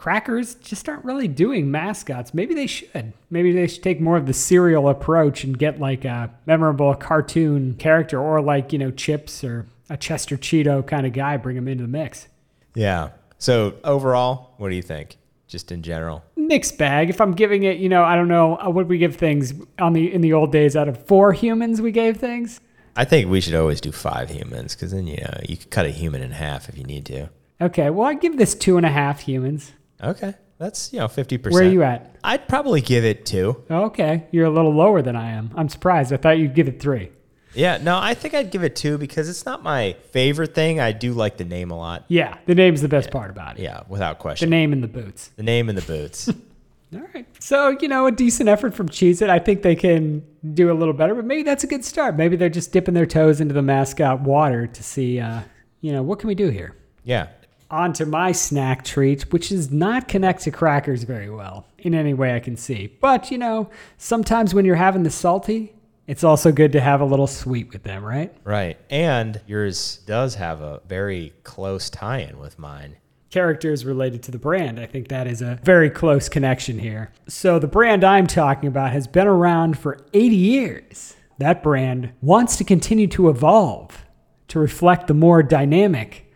crackers 0.01 0.55
just 0.55 0.89
aren't 0.89 1.05
really 1.05 1.27
doing 1.27 1.69
mascots. 1.69 2.33
Maybe 2.33 2.55
they 2.55 2.65
should. 2.65 3.13
Maybe 3.29 3.51
they 3.51 3.67
should 3.67 3.83
take 3.83 4.01
more 4.01 4.17
of 4.17 4.25
the 4.25 4.33
cereal 4.33 4.89
approach 4.89 5.43
and 5.43 5.55
get 5.55 5.79
like 5.79 6.05
a 6.05 6.31
memorable 6.47 6.95
cartoon 6.95 7.75
character 7.75 8.19
or 8.19 8.41
like, 8.41 8.73
you 8.73 8.79
know, 8.79 8.89
Chips 8.89 9.43
or 9.43 9.67
a 9.91 9.97
Chester 9.97 10.37
Cheeto 10.37 10.85
kind 10.85 11.05
of 11.05 11.13
guy, 11.13 11.37
bring 11.37 11.55
them 11.55 11.67
into 11.67 11.83
the 11.83 11.87
mix. 11.87 12.27
Yeah. 12.73 13.09
So 13.37 13.75
overall, 13.83 14.55
what 14.57 14.69
do 14.69 14.75
you 14.75 14.81
think? 14.81 15.17
Just 15.47 15.71
in 15.71 15.83
general. 15.83 16.23
Mixed 16.35 16.79
bag. 16.79 17.11
If 17.11 17.21
I'm 17.21 17.33
giving 17.33 17.61
it, 17.61 17.77
you 17.77 17.87
know, 17.87 18.03
I 18.03 18.15
don't 18.15 18.27
know, 18.27 18.57
uh, 18.57 18.71
what 18.71 18.87
we 18.87 18.97
give 18.97 19.17
things 19.17 19.53
on 19.77 19.93
the 19.93 20.11
in 20.11 20.21
the 20.21 20.33
old 20.33 20.51
days 20.51 20.75
out 20.75 20.87
of 20.87 21.05
four 21.05 21.31
humans 21.31 21.79
we 21.79 21.91
gave 21.91 22.17
things. 22.17 22.59
I 22.95 23.05
think 23.05 23.29
we 23.29 23.39
should 23.39 23.53
always 23.53 23.79
do 23.79 23.91
five 23.91 24.31
humans 24.31 24.73
because 24.73 24.93
then 24.93 25.05
you 25.05 25.17
know 25.17 25.39
you 25.47 25.57
could 25.57 25.69
cut 25.69 25.85
a 25.85 25.91
human 25.91 26.23
in 26.23 26.31
half 26.31 26.69
if 26.69 26.77
you 26.77 26.85
need 26.85 27.05
to. 27.05 27.29
Okay, 27.61 27.91
well 27.91 28.07
I 28.07 28.15
give 28.15 28.37
this 28.37 28.55
two 28.55 28.77
and 28.77 28.85
a 28.85 28.89
half 28.89 29.19
humans. 29.19 29.73
Okay, 30.03 30.33
that's 30.57 30.91
you 30.93 30.99
know 30.99 31.07
fifty 31.07 31.37
percent. 31.37 31.53
Where 31.53 31.69
are 31.69 31.71
you 31.71 31.83
at? 31.83 32.15
I'd 32.23 32.47
probably 32.47 32.81
give 32.81 33.05
it 33.05 33.25
two. 33.25 33.63
Okay, 33.69 34.27
you're 34.31 34.45
a 34.45 34.49
little 34.49 34.73
lower 34.73 35.01
than 35.01 35.15
I 35.15 35.31
am. 35.31 35.51
I'm 35.55 35.69
surprised. 35.69 36.11
I 36.13 36.17
thought 36.17 36.37
you'd 36.37 36.55
give 36.55 36.67
it 36.67 36.79
three. 36.79 37.11
Yeah, 37.53 37.77
no, 37.81 37.97
I 37.99 38.13
think 38.13 38.33
I'd 38.33 38.49
give 38.49 38.63
it 38.63 38.75
two 38.75 38.97
because 38.97 39.27
it's 39.27 39.45
not 39.45 39.61
my 39.61 39.95
favorite 40.11 40.55
thing. 40.55 40.79
I 40.79 40.93
do 40.93 41.13
like 41.13 41.37
the 41.37 41.43
name 41.43 41.69
a 41.69 41.77
lot. 41.77 42.05
Yeah, 42.07 42.37
the 42.45 42.55
name's 42.55 42.81
the 42.81 42.87
best 42.87 43.11
part 43.11 43.29
about 43.29 43.59
it. 43.59 43.63
Yeah, 43.63 43.81
without 43.89 44.19
question. 44.19 44.49
The 44.49 44.55
name 44.55 44.71
and 44.71 44.81
the 44.81 44.87
boots. 44.87 45.31
The 45.35 45.43
name 45.43 45.67
and 45.67 45.77
the 45.77 45.81
boots. 45.81 46.29
All 46.93 47.01
right. 47.13 47.25
So, 47.39 47.69
you 47.79 47.87
know, 47.87 48.05
a 48.05 48.11
decent 48.11 48.49
effort 48.49 48.73
from 48.73 48.89
Cheez 48.89 49.21
It. 49.21 49.29
I 49.29 49.39
think 49.39 49.61
they 49.61 49.75
can 49.75 50.25
do 50.53 50.71
a 50.71 50.75
little 50.75 50.93
better, 50.93 51.15
but 51.15 51.23
maybe 51.25 51.43
that's 51.43 51.63
a 51.63 51.67
good 51.67 51.85
start. 51.85 52.17
Maybe 52.17 52.35
they're 52.35 52.49
just 52.49 52.73
dipping 52.73 52.93
their 52.93 53.05
toes 53.05 53.39
into 53.39 53.53
the 53.53 53.61
mascot 53.61 54.21
water 54.21 54.67
to 54.67 54.83
see, 54.83 55.19
uh, 55.19 55.41
you 55.79 55.93
know, 55.93 56.03
what 56.03 56.19
can 56.19 56.27
we 56.27 56.35
do 56.35 56.49
here? 56.49 56.75
Yeah. 57.05 57.27
On 57.71 57.93
to 57.93 58.05
my 58.05 58.33
snack 58.33 58.83
treat, 58.83 59.31
which 59.31 59.47
does 59.49 59.71
not 59.71 60.09
connect 60.09 60.41
to 60.41 60.51
crackers 60.51 61.03
very 61.03 61.29
well 61.29 61.65
in 61.77 61.95
any 61.95 62.13
way 62.13 62.35
I 62.35 62.39
can 62.41 62.57
see. 62.57 62.87
But, 62.99 63.31
you 63.31 63.37
know, 63.37 63.69
sometimes 63.97 64.53
when 64.53 64.65
you're 64.65 64.75
having 64.75 65.03
the 65.03 65.09
salty, 65.09 65.73
it's 66.05 66.23
also 66.25 66.51
good 66.51 66.73
to 66.73 66.81
have 66.81 66.99
a 66.99 67.05
little 67.05 67.27
sweet 67.27 67.71
with 67.71 67.83
them, 67.83 68.03
right? 68.03 68.35
Right. 68.43 68.77
And 68.89 69.39
yours 69.47 70.01
does 70.05 70.35
have 70.35 70.59
a 70.59 70.81
very 70.85 71.31
close 71.43 71.89
tie 71.89 72.19
in 72.19 72.37
with 72.39 72.59
mine. 72.59 72.97
characters 73.29 73.85
related 73.85 74.21
to 74.23 74.31
the 74.31 74.37
brand. 74.37 74.77
I 74.77 74.85
think 74.85 75.07
that 75.07 75.25
is 75.25 75.41
a 75.41 75.57
very 75.63 75.89
close 75.89 76.27
connection 76.27 76.77
here. 76.79 77.13
So, 77.29 77.59
the 77.59 77.67
brand 77.67 78.03
I'm 78.03 78.27
talking 78.27 78.67
about 78.67 78.91
has 78.91 79.07
been 79.07 79.27
around 79.27 79.79
for 79.79 79.97
80 80.13 80.35
years. 80.35 81.15
That 81.37 81.63
brand 81.63 82.11
wants 82.21 82.57
to 82.57 82.65
continue 82.65 83.07
to 83.07 83.29
evolve 83.29 84.05
to 84.49 84.59
reflect 84.59 85.07
the 85.07 85.13
more 85.13 85.41
dynamic, 85.41 86.29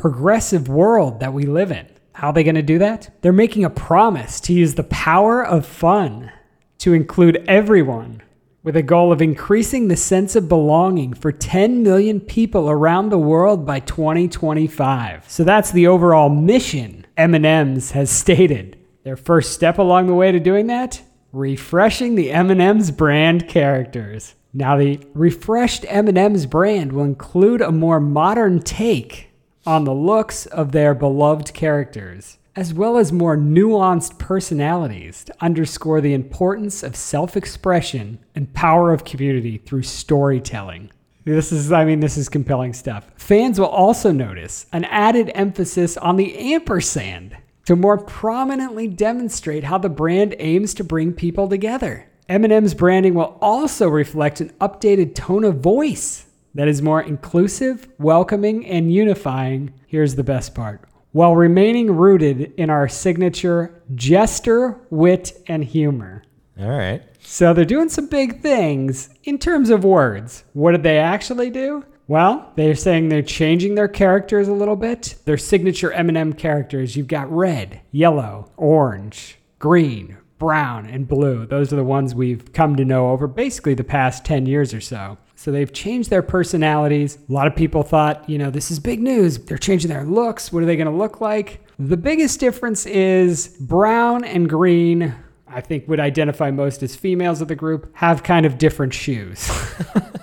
progressive 0.00 0.66
world 0.66 1.20
that 1.20 1.34
we 1.34 1.44
live 1.44 1.70
in. 1.70 1.86
How 2.14 2.28
are 2.28 2.32
they 2.32 2.42
going 2.42 2.54
to 2.54 2.62
do 2.62 2.78
that? 2.78 3.10
They're 3.20 3.34
making 3.34 3.66
a 3.66 3.70
promise 3.70 4.40
to 4.40 4.54
use 4.54 4.74
the 4.74 4.84
power 4.84 5.44
of 5.44 5.66
fun 5.66 6.32
to 6.78 6.94
include 6.94 7.44
everyone 7.46 8.22
with 8.62 8.76
a 8.76 8.82
goal 8.82 9.12
of 9.12 9.20
increasing 9.20 9.88
the 9.88 9.96
sense 9.96 10.34
of 10.36 10.48
belonging 10.48 11.12
for 11.12 11.30
10 11.30 11.82
million 11.82 12.18
people 12.18 12.70
around 12.70 13.10
the 13.10 13.18
world 13.18 13.66
by 13.66 13.80
2025. 13.80 15.30
So 15.30 15.44
that's 15.44 15.70
the 15.70 15.86
overall 15.86 16.30
mission 16.30 17.06
M&M's 17.18 17.90
has 17.90 18.10
stated. 18.10 18.78
Their 19.04 19.18
first 19.18 19.52
step 19.52 19.76
along 19.76 20.06
the 20.06 20.14
way 20.14 20.32
to 20.32 20.40
doing 20.40 20.68
that, 20.68 21.02
refreshing 21.30 22.14
the 22.14 22.32
M&M's 22.32 22.90
brand 22.90 23.48
characters. 23.48 24.34
Now 24.54 24.78
the 24.78 24.98
refreshed 25.12 25.84
M&M's 25.88 26.46
brand 26.46 26.94
will 26.94 27.04
include 27.04 27.60
a 27.60 27.70
more 27.70 28.00
modern 28.00 28.60
take 28.60 29.29
on 29.66 29.84
the 29.84 29.94
looks 29.94 30.46
of 30.46 30.72
their 30.72 30.94
beloved 30.94 31.52
characters 31.54 32.38
as 32.56 32.74
well 32.74 32.98
as 32.98 33.12
more 33.12 33.36
nuanced 33.36 34.18
personalities 34.18 35.24
to 35.24 35.34
underscore 35.40 36.00
the 36.00 36.14
importance 36.14 36.82
of 36.82 36.96
self 36.96 37.36
expression 37.36 38.18
and 38.34 38.52
power 38.54 38.92
of 38.92 39.04
community 39.04 39.58
through 39.58 39.82
storytelling. 39.82 40.90
This 41.24 41.52
is, 41.52 41.70
I 41.70 41.84
mean, 41.84 42.00
this 42.00 42.16
is 42.16 42.28
compelling 42.28 42.72
stuff. 42.72 43.10
Fans 43.16 43.60
will 43.60 43.66
also 43.68 44.10
notice 44.10 44.66
an 44.72 44.84
added 44.86 45.30
emphasis 45.34 45.96
on 45.96 46.16
the 46.16 46.36
ampersand 46.36 47.36
to 47.66 47.76
more 47.76 47.98
prominently 47.98 48.88
demonstrate 48.88 49.64
how 49.64 49.78
the 49.78 49.88
brand 49.88 50.34
aims 50.38 50.74
to 50.74 50.84
bring 50.84 51.12
people 51.12 51.48
together. 51.48 52.06
M&M's 52.28 52.74
branding 52.74 53.14
will 53.14 53.38
also 53.40 53.88
reflect 53.88 54.40
an 54.40 54.50
updated 54.60 55.14
tone 55.14 55.44
of 55.44 55.60
voice 55.60 56.26
that 56.54 56.68
is 56.68 56.82
more 56.82 57.02
inclusive, 57.02 57.88
welcoming, 57.98 58.66
and 58.66 58.92
unifying. 58.92 59.72
Here's 59.86 60.14
the 60.14 60.24
best 60.24 60.54
part 60.54 60.84
while 61.12 61.34
remaining 61.34 61.90
rooted 61.90 62.52
in 62.56 62.70
our 62.70 62.88
signature 62.88 63.82
jester, 63.94 64.80
wit, 64.90 65.42
and 65.48 65.64
humor. 65.64 66.22
All 66.58 66.68
right. 66.68 67.02
So 67.20 67.52
they're 67.52 67.64
doing 67.64 67.88
some 67.88 68.06
big 68.06 68.40
things 68.42 69.10
in 69.24 69.38
terms 69.38 69.70
of 69.70 69.84
words. 69.84 70.44
What 70.52 70.72
did 70.72 70.82
they 70.82 70.98
actually 70.98 71.50
do? 71.50 71.84
Well, 72.06 72.52
they're 72.56 72.74
saying 72.74 73.08
they're 73.08 73.22
changing 73.22 73.76
their 73.76 73.88
characters 73.88 74.48
a 74.48 74.52
little 74.52 74.76
bit. 74.76 75.16
Their 75.26 75.38
signature 75.38 75.92
M&M 75.92 76.32
characters, 76.32 76.96
you've 76.96 77.06
got 77.06 77.30
red, 77.30 77.80
yellow, 77.92 78.50
orange, 78.56 79.38
green, 79.60 80.16
brown, 80.38 80.86
and 80.86 81.06
blue. 81.06 81.46
Those 81.46 81.72
are 81.72 81.76
the 81.76 81.84
ones 81.84 82.14
we've 82.14 82.52
come 82.52 82.74
to 82.76 82.84
know 82.84 83.10
over 83.10 83.28
basically 83.28 83.74
the 83.74 83.84
past 83.84 84.24
10 84.24 84.46
years 84.46 84.74
or 84.74 84.80
so. 84.80 85.18
So 85.40 85.50
they've 85.50 85.72
changed 85.72 86.10
their 86.10 86.20
personalities. 86.20 87.16
A 87.30 87.32
lot 87.32 87.46
of 87.46 87.56
people 87.56 87.82
thought, 87.82 88.28
you 88.28 88.36
know, 88.36 88.50
this 88.50 88.70
is 88.70 88.78
big 88.78 89.00
news. 89.00 89.38
They're 89.38 89.56
changing 89.56 89.88
their 89.88 90.04
looks. 90.04 90.52
What 90.52 90.62
are 90.62 90.66
they 90.66 90.76
going 90.76 90.86
to 90.86 90.92
look 90.92 91.22
like? 91.22 91.64
The 91.78 91.96
biggest 91.96 92.40
difference 92.40 92.84
is 92.84 93.48
brown 93.58 94.22
and 94.22 94.50
green, 94.50 95.14
I 95.48 95.62
think 95.62 95.88
would 95.88 95.98
identify 95.98 96.50
most 96.50 96.82
as 96.82 96.94
females 96.94 97.40
of 97.40 97.48
the 97.48 97.54
group, 97.54 97.90
have 97.94 98.22
kind 98.22 98.44
of 98.44 98.58
different 98.58 98.92
shoes. 98.92 99.50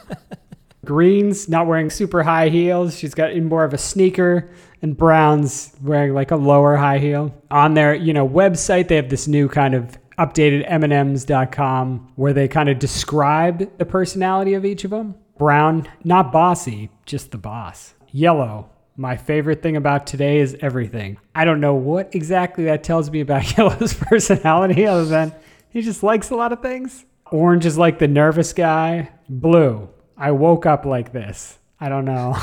Green's 0.86 1.50
not 1.50 1.66
wearing 1.66 1.90
super 1.90 2.22
high 2.22 2.50
heels. 2.50 2.96
She's 2.96 3.16
got 3.16 3.36
more 3.38 3.64
of 3.64 3.74
a 3.74 3.80
sneaker. 3.80 4.52
And 4.84 4.96
Brown's 4.96 5.76
wearing 5.82 6.14
like 6.14 6.30
a 6.30 6.36
lower 6.36 6.76
high 6.76 7.00
heel. 7.00 7.34
On 7.50 7.74
their, 7.74 7.96
you 7.96 8.14
know, 8.14 8.30
website, 8.30 8.88
they 8.88 8.98
have 8.98 9.10
this 9.10 9.28
new 9.28 9.50
kind 9.50 9.74
of 9.74 9.98
updated 10.18 10.68
mnms.com 10.70 12.12
where 12.16 12.34
they 12.34 12.48
kind 12.48 12.70
of 12.70 12.80
describe 12.80 13.78
the 13.78 13.86
personality 13.86 14.56
of 14.56 14.66
each 14.66 14.84
of 14.84 14.92
them. 14.92 15.16
Brown, 15.38 15.88
not 16.04 16.32
bossy, 16.32 16.90
just 17.06 17.32
the 17.32 17.38
boss. 17.38 17.94
Yellow, 18.12 18.70
my 18.96 19.16
favorite 19.16 19.62
thing 19.62 19.76
about 19.76 20.08
today 20.08 20.40
is 20.40 20.58
everything. 20.60 21.20
I 21.36 21.46
don't 21.46 21.62
know 21.62 21.76
what 21.76 22.16
exactly 22.16 22.66
that 22.66 22.84
tells 22.84 23.12
me 23.12 23.22
about 23.22 23.52
Yellow's 23.58 23.94
personality 23.94 24.88
other 24.88 25.06
than 25.06 25.34
he 25.70 25.82
just 25.82 26.02
likes 26.02 26.32
a 26.32 26.36
lot 26.36 26.52
of 26.52 26.62
things. 26.62 27.06
Orange 27.32 27.66
is 27.66 27.78
like 27.78 28.00
the 28.00 28.08
nervous 28.08 28.54
guy. 28.54 29.12
Blue, 29.30 29.90
I 30.18 30.32
woke 30.32 30.66
up 30.66 30.86
like 30.86 31.12
this. 31.12 31.60
I 31.80 31.90
don't 31.90 32.06
know. 32.06 32.36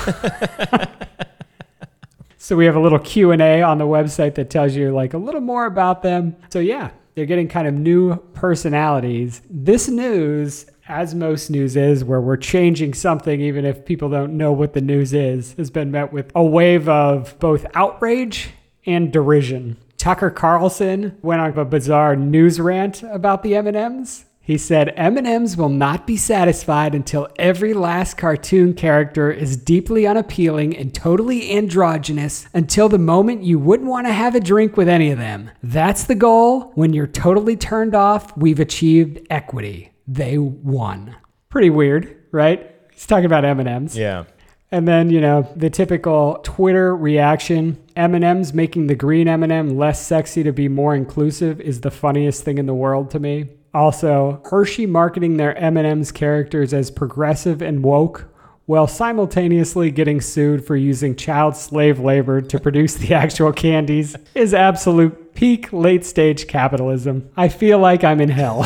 so 2.39 2.55
we 2.55 2.67
have 2.67 2.77
a 2.77 2.81
little 2.81 3.01
Q&A 3.01 3.63
on 3.63 3.79
the 3.79 3.87
website 3.87 4.37
that 4.37 4.51
tells 4.51 4.77
you 4.77 4.93
like 4.93 5.15
a 5.15 5.19
little 5.19 5.41
more 5.41 5.67
about 5.67 6.03
them. 6.03 6.37
So 6.51 6.61
yeah, 6.61 6.91
they're 7.15 7.27
getting 7.27 7.49
kind 7.49 7.69
of 7.69 7.75
new 7.75 8.17
personalities. 8.35 9.41
This 9.49 9.89
news, 9.89 10.67
as 10.89 11.15
most 11.15 11.51
news 11.51 11.77
is, 11.77 12.05
where 12.05 12.21
we're 12.21 12.37
changing 12.37 12.95
something, 12.95 13.41
even 13.41 13.65
if 13.65 13.85
people 13.85 14.09
don't 14.09 14.37
know 14.37 14.53
what 14.53 14.73
the 14.73 14.81
news 14.81 15.15
is, 15.15 15.53
has 15.55 15.71
been 15.71 15.91
met 15.91 16.13
with 16.13 16.31
a 16.35 16.45
wave 16.45 16.89
of 16.89 17.39
both 17.39 17.67
outrage 17.75 18.51
and 18.87 19.13
derision. 19.13 19.77
Tucker 19.97 20.31
Carlson 20.31 21.17
went 21.23 21.41
on 21.41 21.57
a 21.57 21.65
bizarre 21.65 22.17
news 22.17 22.61
rant 22.61 23.03
about 23.05 23.43
the 23.43 23.55
M&Ms. 23.55 24.25
He 24.47 24.59
said 24.59 24.93
M&Ms 24.95 25.57
will 25.57 25.71
not 25.71 26.07
be 26.07 26.19
satisfied 26.19 26.95
until 26.95 27.29
every 27.39 27.73
last 27.73 28.19
cartoon 28.19 28.75
character 28.75 29.31
is 29.31 29.57
deeply 29.57 30.07
unappealing 30.07 30.77
and 30.77 30.95
totally 30.95 31.57
androgynous 31.57 32.47
until 32.53 32.91
the 32.91 32.99
moment 32.99 33.43
you 33.43 33.59
wouldn't 33.59 33.89
want 33.89 34.07
to 34.07 34.13
have 34.13 34.35
a 34.35 34.41
drink 34.41 34.77
with 34.77 34.87
any 34.87 35.11
of 35.11 35.19
them. 35.19 35.51
That's 35.63 36.05
the 36.05 36.15
goal. 36.15 36.73
When 36.75 36.93
you're 36.93 37.07
totally 37.07 37.57
turned 37.57 37.95
off, 37.95 38.37
we've 38.37 38.61
achieved 38.61 39.27
equity. 39.31 39.93
They 40.07 40.37
won. 40.37 41.17
Pretty 41.49 41.71
weird, 41.71 42.15
right? 42.31 42.71
He's 42.93 43.07
talking 43.07 43.25
about 43.25 43.47
M&Ms. 43.47 43.97
Yeah. 43.97 44.25
And 44.71 44.87
then, 44.87 45.09
you 45.09 45.23
know, 45.23 45.51
the 45.57 45.71
typical 45.71 46.41
Twitter 46.43 46.95
reaction, 46.95 47.83
M&M's 47.97 48.53
making 48.53 48.89
the 48.89 48.95
green 48.95 49.27
M&M 49.27 49.79
less 49.79 50.07
sexy 50.07 50.43
to 50.43 50.53
be 50.53 50.69
more 50.69 50.95
inclusive 50.95 51.63
is 51.63 51.81
the 51.81 51.91
funniest 51.91 52.45
thing 52.45 52.59
in 52.59 52.67
the 52.67 52.75
world 52.75 53.11
to 53.13 53.19
me. 53.19 53.49
Also, 53.75 54.41
Hershey 54.45 54.87
marketing 54.87 55.37
their 55.37 55.57
M&M's 55.59 56.13
characters 56.13 56.73
as 56.73 56.93
progressive 56.93 57.61
and 57.61 57.83
woke 57.83 58.31
while 58.67 58.87
simultaneously 58.87 59.91
getting 59.91 60.21
sued 60.21 60.65
for 60.65 60.77
using 60.77 61.15
child 61.17 61.57
slave 61.57 61.99
labor 61.99 62.41
to 62.41 62.59
produce 62.59 62.95
the 62.95 63.13
actual 63.15 63.53
candies 63.53 64.17
is 64.35 64.55
absolute 64.55 65.35
peak 65.35 65.73
late 65.73 66.05
stage 66.05 66.47
capitalism. 66.47 67.29
I 67.37 67.49
feel 67.49 67.79
like 67.79 68.05
I'm 68.05 68.21
in 68.21 68.31
hell. 68.31 68.65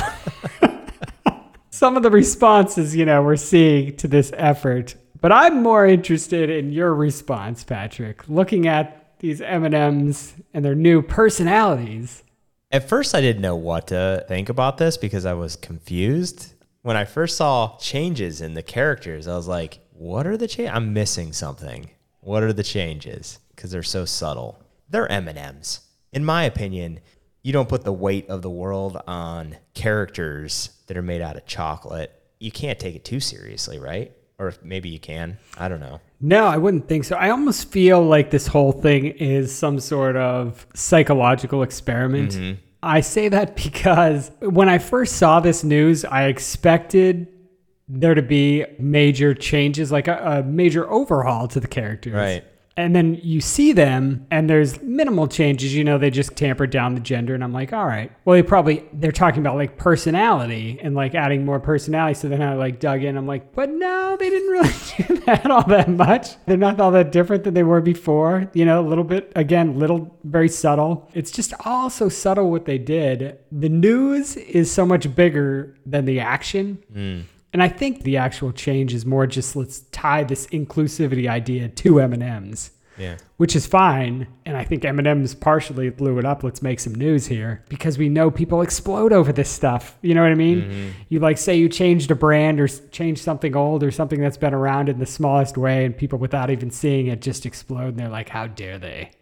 Some 1.71 1.97
of 1.97 2.03
the 2.03 2.11
responses, 2.11 2.95
you 2.95 3.05
know, 3.05 3.23
we're 3.23 3.37
seeing 3.37 3.97
to 3.97 4.09
this 4.09 4.33
effort, 4.37 4.95
but 5.21 5.33
I'm 5.33 5.63
more 5.63 5.87
interested 5.87 6.51
in 6.51 6.73
your 6.73 6.95
response, 6.95 7.65
Patrick, 7.65 8.29
looking 8.29 8.69
at 8.69 9.19
these 9.21 9.41
M&Ms 9.41 10.35
and 10.55 10.65
their 10.65 10.75
new 10.75 11.03
personalities. 11.03 12.23
At 12.71 12.87
first, 12.87 13.15
I 13.15 13.23
didn't 13.23 13.41
know 13.41 13.57
what 13.57 13.87
to 13.89 14.25
think 14.29 14.51
about 14.51 14.77
this 14.77 14.99
because 14.99 15.25
I 15.25 15.33
was 15.33 15.57
confused. 15.57 16.53
When 16.83 16.99
I 16.99 17.07
first 17.07 17.39
saw 17.39 17.79
changes 17.79 18.43
in 18.43 18.53
the 18.53 18.63
characters, 18.63 19.27
I 19.27 19.37
was 19.37 19.49
like, 19.49 19.79
what 19.93 20.27
are 20.27 20.37
the 20.37 20.47
changes? 20.47 20.75
I'm 20.75 20.93
missing 20.93 21.33
something. 21.33 21.89
What 22.21 22.43
are 22.43 22.53
the 22.53 22.63
changes? 22.63 23.39
Because 23.55 23.71
they're 23.71 23.83
so 23.83 24.05
subtle. 24.05 24.63
They're 24.91 25.11
M&Ms. 25.11 25.81
In 26.13 26.27
my 26.27 26.45
opinion, 26.45 27.01
you 27.43 27.55
don't 27.55 27.71
put 27.71 27.85
the 27.85 27.93
weight 27.93 28.29
of 28.29 28.43
the 28.43 28.51
world 28.51 29.01
on 29.07 29.57
characters 29.73 30.71
that 30.89 30.97
are 30.99 31.03
made 31.03 31.23
out 31.23 31.37
of 31.37 31.47
chocolate. 31.47 32.13
You 32.39 32.53
can't 32.53 32.79
take 32.79 32.97
it 32.97 33.05
too 33.05 33.21
seriously, 33.21 33.79
right? 33.79 34.13
Or 34.39 34.53
maybe 34.63 34.91
you 34.91 35.01
can. 35.01 35.39
I 35.57 35.69
don't 35.69 35.81
know. 35.81 36.01
No, 36.21 36.47
I 36.47 36.57
wouldn't 36.57 36.89
think 36.89 37.05
so. 37.05 37.17
I 37.17 37.31
almost 37.31 37.71
feel 37.71 38.03
like 38.03 38.31
this 38.31 38.47
whole 38.47 38.73
thing 38.73 39.07
is 39.07 39.55
some 39.55 39.79
sort 39.79 40.17
of 40.17 40.67
psychological 40.75 41.63
experiment. 41.63 42.33
Mm-hmm. 42.33 42.61
I 42.83 43.01
say 43.01 43.29
that 43.29 43.57
because 43.57 44.31
when 44.41 44.69
I 44.69 44.79
first 44.79 45.17
saw 45.17 45.41
this 45.41 45.63
news, 45.63 46.05
I 46.05 46.25
expected 46.25 47.29
there 47.89 48.15
to 48.15 48.23
be 48.23 48.65
major 48.79 49.35
changes, 49.35 49.91
like 49.91 50.09
a, 50.09 50.17
a 50.17 50.43
major 50.43 50.91
overhaul 50.91 51.49
to 51.49 51.61
the 51.61 51.69
characters. 51.69 52.15
Right. 52.15 52.45
And 52.79 52.95
then 52.95 53.19
you 53.25 53.41
see 53.41 53.73
them 53.73 54.25
and 54.31 54.49
there's 54.49 54.81
minimal 54.83 55.27
changes. 55.27 55.75
You 55.75 55.83
know, 55.83 55.99
they 55.99 56.11
just 56.11 56.37
tampered 56.37 56.71
down 56.71 56.95
the 56.95 57.01
gender. 57.01 57.35
And 57.35 57.43
I'm 57.43 57.53
like, 57.53 57.73
all 57.73 57.85
right. 57.85 58.13
Well, 58.25 58.37
they 58.37 58.43
probably, 58.45 58.85
they're 58.93 59.11
talking 59.11 59.41
about 59.41 59.57
like 59.57 59.77
personality 59.77 60.79
and 60.81 60.95
like 60.95 61.17
adding 61.17 61.45
more 61.45 61.59
personality. 61.59 62.15
So 62.15 62.29
then 62.29 62.41
I 62.41 62.55
like 62.55 62.79
dug 62.79 63.03
in. 63.03 63.17
I'm 63.17 63.27
like, 63.27 63.53
but 63.53 63.69
no, 63.69 64.17
they 64.17 64.31
didn't 64.31 64.51
really 64.51 64.75
do 65.09 65.17
that 65.27 65.51
all 65.51 65.65
that 65.65 65.89
much. 65.89 66.37
They're 66.47 66.57
not 66.57 66.79
all 66.79 66.93
that 66.93 67.11
different 67.11 67.43
than 67.43 67.55
they 67.55 67.65
were 67.65 67.81
before. 67.81 68.49
You 68.55 68.65
know, 68.65 68.81
a 68.81 68.87
little 68.87 69.03
bit, 69.03 69.33
again, 69.35 69.81
little, 69.81 70.17
very 70.23 70.49
subtle. 70.49 71.11
It's 71.15 71.33
just 71.33 71.55
all 71.65 71.91
so 71.91 72.09
subtle 72.09 72.49
what 72.49 72.67
they 72.67 72.79
did. 72.79 73.39
The 73.51 73.69
news 73.69 74.37
is 74.37 74.71
so 74.71 74.87
much 74.87 75.17
bigger 75.17 75.77
than 75.85 76.05
the 76.05 76.21
action. 76.21 76.79
Mm. 76.95 77.25
And 77.53 77.63
I 77.63 77.69
think 77.69 78.03
the 78.03 78.17
actual 78.19 78.53
change 78.53 78.93
is 78.93 79.07
more 79.07 79.27
just 79.27 79.57
let's 79.57 79.81
tie 79.93 80.25
this 80.25 80.47
inclusivity 80.49 81.29
idea 81.29 81.69
to 81.69 82.01
M&Ms. 82.01 82.73
Yeah. 82.99 83.17
Which 83.37 83.55
is 83.55 83.65
fine, 83.65 84.27
and 84.45 84.57
I 84.57 84.65
think 84.65 84.85
M&M's 84.85 85.33
partially 85.33 85.89
blew 85.89 86.19
it 86.19 86.25
up. 86.25 86.43
Let's 86.43 86.63
make 86.63 86.81
some 86.81 86.95
news 86.97 87.27
here 87.27 87.63
because 87.69 87.97
we 87.97 88.09
know 88.09 88.29
people 88.29 88.61
explode 88.61 89.13
over 89.13 89.33
this 89.33 89.49
stuff. 89.49 89.97
You 90.03 90.15
know 90.15 90.23
what 90.23 90.33
I 90.33 90.35
mean? 90.35 90.95
You 91.09 91.21
like 91.21 91.39
say 91.39 91.55
you 91.57 91.69
changed 91.69 92.11
a 92.11 92.17
brand 92.17 92.61
or 92.61 92.67
changed 92.67 93.23
something 93.23 93.55
old 93.55 93.85
or 93.85 93.93
something 93.93 94.21
that's 94.21 94.37
been 94.37 94.53
around 94.53 94.89
in 94.89 94.99
the 94.99 95.07
smallest 95.07 95.57
way, 95.57 95.85
and 95.85 95.97
people 95.97 96.19
without 96.19 96.51
even 96.51 96.73
seeing 96.73 97.07
it 97.07 97.23
just 97.23 97.47
explode, 97.47 97.91
and 97.91 97.99
they're 97.99 98.09
like, 98.09 98.31
"How 98.31 98.49
dare 98.49 98.79
they? 98.79 99.13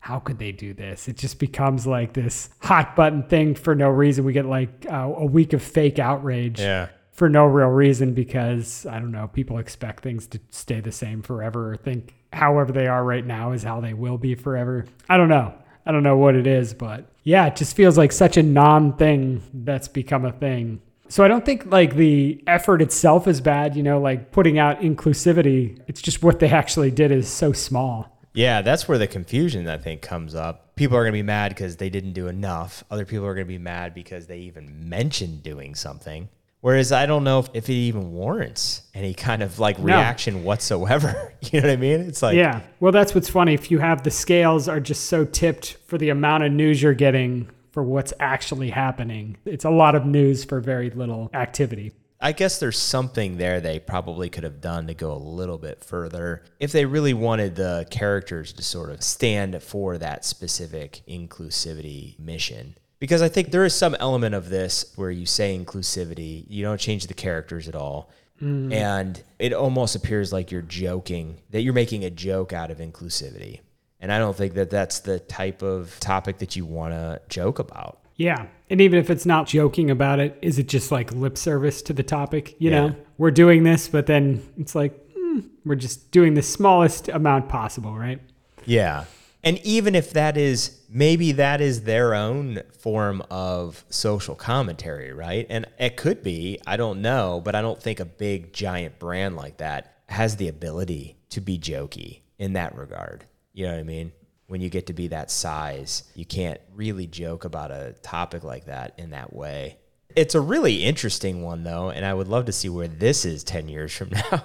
How 0.00 0.20
could 0.20 0.38
they 0.38 0.52
do 0.52 0.72
this?" 0.72 1.06
It 1.06 1.18
just 1.18 1.38
becomes 1.38 1.86
like 1.86 2.14
this 2.14 2.48
hot 2.60 2.96
button 2.96 3.24
thing 3.24 3.54
for 3.54 3.74
no 3.74 3.90
reason. 3.90 4.24
We 4.24 4.32
get 4.32 4.46
like 4.46 4.86
uh, 4.90 5.12
a 5.14 5.26
week 5.26 5.52
of 5.52 5.62
fake 5.62 5.98
outrage 5.98 6.60
Yeah. 6.60 6.88
For 7.18 7.28
no 7.28 7.44
real 7.46 7.68
reason 7.68 8.14
because 8.14 8.86
I 8.86 9.00
don't 9.00 9.10
know, 9.10 9.26
people 9.26 9.58
expect 9.58 10.04
things 10.04 10.28
to 10.28 10.40
stay 10.50 10.78
the 10.78 10.92
same 10.92 11.20
forever 11.20 11.72
or 11.72 11.76
think 11.76 12.14
however 12.32 12.70
they 12.70 12.86
are 12.86 13.04
right 13.04 13.26
now 13.26 13.50
is 13.52 13.64
how 13.64 13.80
they 13.80 13.92
will 13.92 14.18
be 14.18 14.36
forever. 14.36 14.86
I 15.08 15.16
don't 15.16 15.28
know. 15.28 15.52
I 15.84 15.90
don't 15.90 16.04
know 16.04 16.16
what 16.16 16.36
it 16.36 16.46
is, 16.46 16.74
but 16.74 17.10
yeah, 17.24 17.46
it 17.46 17.56
just 17.56 17.74
feels 17.74 17.98
like 17.98 18.12
such 18.12 18.36
a 18.36 18.42
non 18.42 18.96
thing 18.96 19.42
that's 19.52 19.88
become 19.88 20.24
a 20.24 20.32
thing. 20.32 20.80
So 21.08 21.24
I 21.24 21.28
don't 21.28 21.44
think 21.44 21.66
like 21.66 21.96
the 21.96 22.44
effort 22.46 22.82
itself 22.82 23.26
is 23.26 23.40
bad, 23.40 23.74
you 23.74 23.82
know, 23.82 24.00
like 24.00 24.30
putting 24.30 24.58
out 24.58 24.80
inclusivity. 24.80 25.80
It's 25.88 26.00
just 26.00 26.22
what 26.22 26.38
they 26.38 26.50
actually 26.50 26.92
did 26.92 27.10
is 27.10 27.28
so 27.28 27.52
small. 27.52 28.16
Yeah, 28.32 28.62
that's 28.62 28.86
where 28.86 28.98
the 28.98 29.08
confusion 29.08 29.66
I 29.66 29.78
think 29.78 30.02
comes 30.02 30.36
up. 30.36 30.76
People 30.76 30.96
are 30.96 31.02
going 31.02 31.12
to 31.12 31.18
be 31.18 31.22
mad 31.24 31.48
because 31.48 31.78
they 31.78 31.90
didn't 31.90 32.12
do 32.12 32.28
enough. 32.28 32.84
Other 32.90 33.04
people 33.04 33.26
are 33.26 33.34
going 33.34 33.46
to 33.46 33.52
be 33.52 33.58
mad 33.58 33.94
because 33.94 34.26
they 34.26 34.38
even 34.40 34.88
mentioned 34.88 35.42
doing 35.42 35.74
something. 35.74 36.28
Whereas 36.60 36.90
I 36.90 37.06
don't 37.06 37.24
know 37.24 37.38
if, 37.38 37.48
if 37.54 37.68
it 37.68 37.74
even 37.74 38.12
warrants 38.12 38.82
any 38.92 39.14
kind 39.14 39.42
of 39.42 39.58
like 39.58 39.78
reaction 39.78 40.42
whatsoever. 40.42 41.32
you 41.40 41.60
know 41.60 41.68
what 41.68 41.72
I 41.72 41.76
mean? 41.76 42.00
It's 42.00 42.22
like, 42.22 42.36
Yeah. 42.36 42.62
Well, 42.80 42.92
that's 42.92 43.14
what's 43.14 43.28
funny. 43.28 43.54
If 43.54 43.70
you 43.70 43.78
have 43.78 44.02
the 44.02 44.10
scales 44.10 44.68
are 44.68 44.80
just 44.80 45.06
so 45.06 45.24
tipped 45.24 45.76
for 45.86 45.98
the 45.98 46.08
amount 46.08 46.44
of 46.44 46.52
news 46.52 46.82
you're 46.82 46.94
getting 46.94 47.48
for 47.70 47.82
what's 47.82 48.12
actually 48.18 48.70
happening, 48.70 49.36
it's 49.44 49.64
a 49.64 49.70
lot 49.70 49.94
of 49.94 50.04
news 50.04 50.44
for 50.44 50.60
very 50.60 50.90
little 50.90 51.30
activity. 51.32 51.92
I 52.20 52.32
guess 52.32 52.58
there's 52.58 52.78
something 52.78 53.36
there 53.36 53.60
they 53.60 53.78
probably 53.78 54.28
could 54.28 54.42
have 54.42 54.60
done 54.60 54.88
to 54.88 54.94
go 54.94 55.12
a 55.12 55.14
little 55.14 55.58
bit 55.58 55.84
further 55.84 56.42
if 56.58 56.72
they 56.72 56.84
really 56.84 57.14
wanted 57.14 57.54
the 57.54 57.86
characters 57.90 58.52
to 58.54 58.62
sort 58.64 58.90
of 58.90 59.04
stand 59.04 59.62
for 59.62 59.98
that 59.98 60.24
specific 60.24 61.02
inclusivity 61.08 62.18
mission. 62.18 62.76
Because 63.00 63.22
I 63.22 63.28
think 63.28 63.50
there 63.52 63.64
is 63.64 63.74
some 63.74 63.94
element 64.00 64.34
of 64.34 64.48
this 64.48 64.92
where 64.96 65.10
you 65.10 65.24
say 65.26 65.56
inclusivity, 65.56 66.44
you 66.48 66.64
don't 66.64 66.80
change 66.80 67.06
the 67.06 67.14
characters 67.14 67.68
at 67.68 67.74
all. 67.76 68.10
And 68.40 69.20
it 69.40 69.52
almost 69.52 69.96
appears 69.96 70.32
like 70.32 70.52
you're 70.52 70.62
joking, 70.62 71.38
that 71.50 71.62
you're 71.62 71.72
making 71.74 72.04
a 72.04 72.10
joke 72.10 72.52
out 72.52 72.70
of 72.70 72.78
inclusivity. 72.78 73.58
And 74.00 74.12
I 74.12 74.18
don't 74.20 74.36
think 74.36 74.54
that 74.54 74.70
that's 74.70 75.00
the 75.00 75.18
type 75.18 75.60
of 75.62 75.98
topic 75.98 76.38
that 76.38 76.54
you 76.54 76.64
want 76.64 76.92
to 76.94 77.20
joke 77.28 77.58
about. 77.58 77.98
Yeah. 78.14 78.46
And 78.70 78.80
even 78.80 79.00
if 79.00 79.10
it's 79.10 79.26
not 79.26 79.48
joking 79.48 79.90
about 79.90 80.20
it, 80.20 80.38
is 80.40 80.56
it 80.60 80.68
just 80.68 80.92
like 80.92 81.10
lip 81.10 81.36
service 81.36 81.82
to 81.82 81.92
the 81.92 82.04
topic? 82.04 82.54
You 82.60 82.70
Yeah. 82.70 82.86
know, 82.88 82.96
we're 83.16 83.32
doing 83.32 83.64
this, 83.64 83.88
but 83.88 84.06
then 84.06 84.40
it's 84.56 84.76
like, 84.76 84.92
hmm, 85.16 85.40
we're 85.64 85.74
just 85.74 86.12
doing 86.12 86.34
the 86.34 86.42
smallest 86.42 87.08
amount 87.08 87.48
possible, 87.48 87.92
right? 87.96 88.20
Yeah. 88.66 89.06
And 89.42 89.58
even 89.64 89.96
if 89.96 90.12
that 90.12 90.36
is 90.36 90.77
maybe 90.88 91.32
that 91.32 91.60
is 91.60 91.82
their 91.82 92.14
own 92.14 92.60
form 92.78 93.22
of 93.30 93.84
social 93.90 94.34
commentary, 94.34 95.12
right? 95.12 95.46
And 95.48 95.66
it 95.78 95.96
could 95.96 96.22
be, 96.22 96.60
I 96.66 96.76
don't 96.76 97.02
know, 97.02 97.40
but 97.44 97.54
I 97.54 97.62
don't 97.62 97.80
think 97.80 98.00
a 98.00 98.04
big 98.04 98.52
giant 98.52 98.98
brand 98.98 99.36
like 99.36 99.58
that 99.58 99.94
has 100.08 100.36
the 100.36 100.48
ability 100.48 101.18
to 101.30 101.40
be 101.40 101.58
jokey 101.58 102.20
in 102.38 102.54
that 102.54 102.76
regard. 102.76 103.24
You 103.52 103.66
know 103.66 103.72
what 103.72 103.80
I 103.80 103.84
mean? 103.84 104.12
When 104.46 104.62
you 104.62 104.70
get 104.70 104.86
to 104.86 104.94
be 104.94 105.08
that 105.08 105.30
size, 105.30 106.04
you 106.14 106.24
can't 106.24 106.60
really 106.74 107.06
joke 107.06 107.44
about 107.44 107.70
a 107.70 107.94
topic 108.02 108.44
like 108.44 108.64
that 108.64 108.94
in 108.96 109.10
that 109.10 109.34
way. 109.34 109.76
It's 110.18 110.34
a 110.34 110.40
really 110.40 110.82
interesting 110.82 111.42
one 111.42 111.62
though, 111.62 111.90
and 111.90 112.04
I 112.04 112.12
would 112.12 112.26
love 112.26 112.46
to 112.46 112.52
see 112.52 112.68
where 112.68 112.88
this 112.88 113.24
is 113.24 113.44
10 113.44 113.68
years 113.68 113.96
from 113.96 114.10
now, 114.32 114.42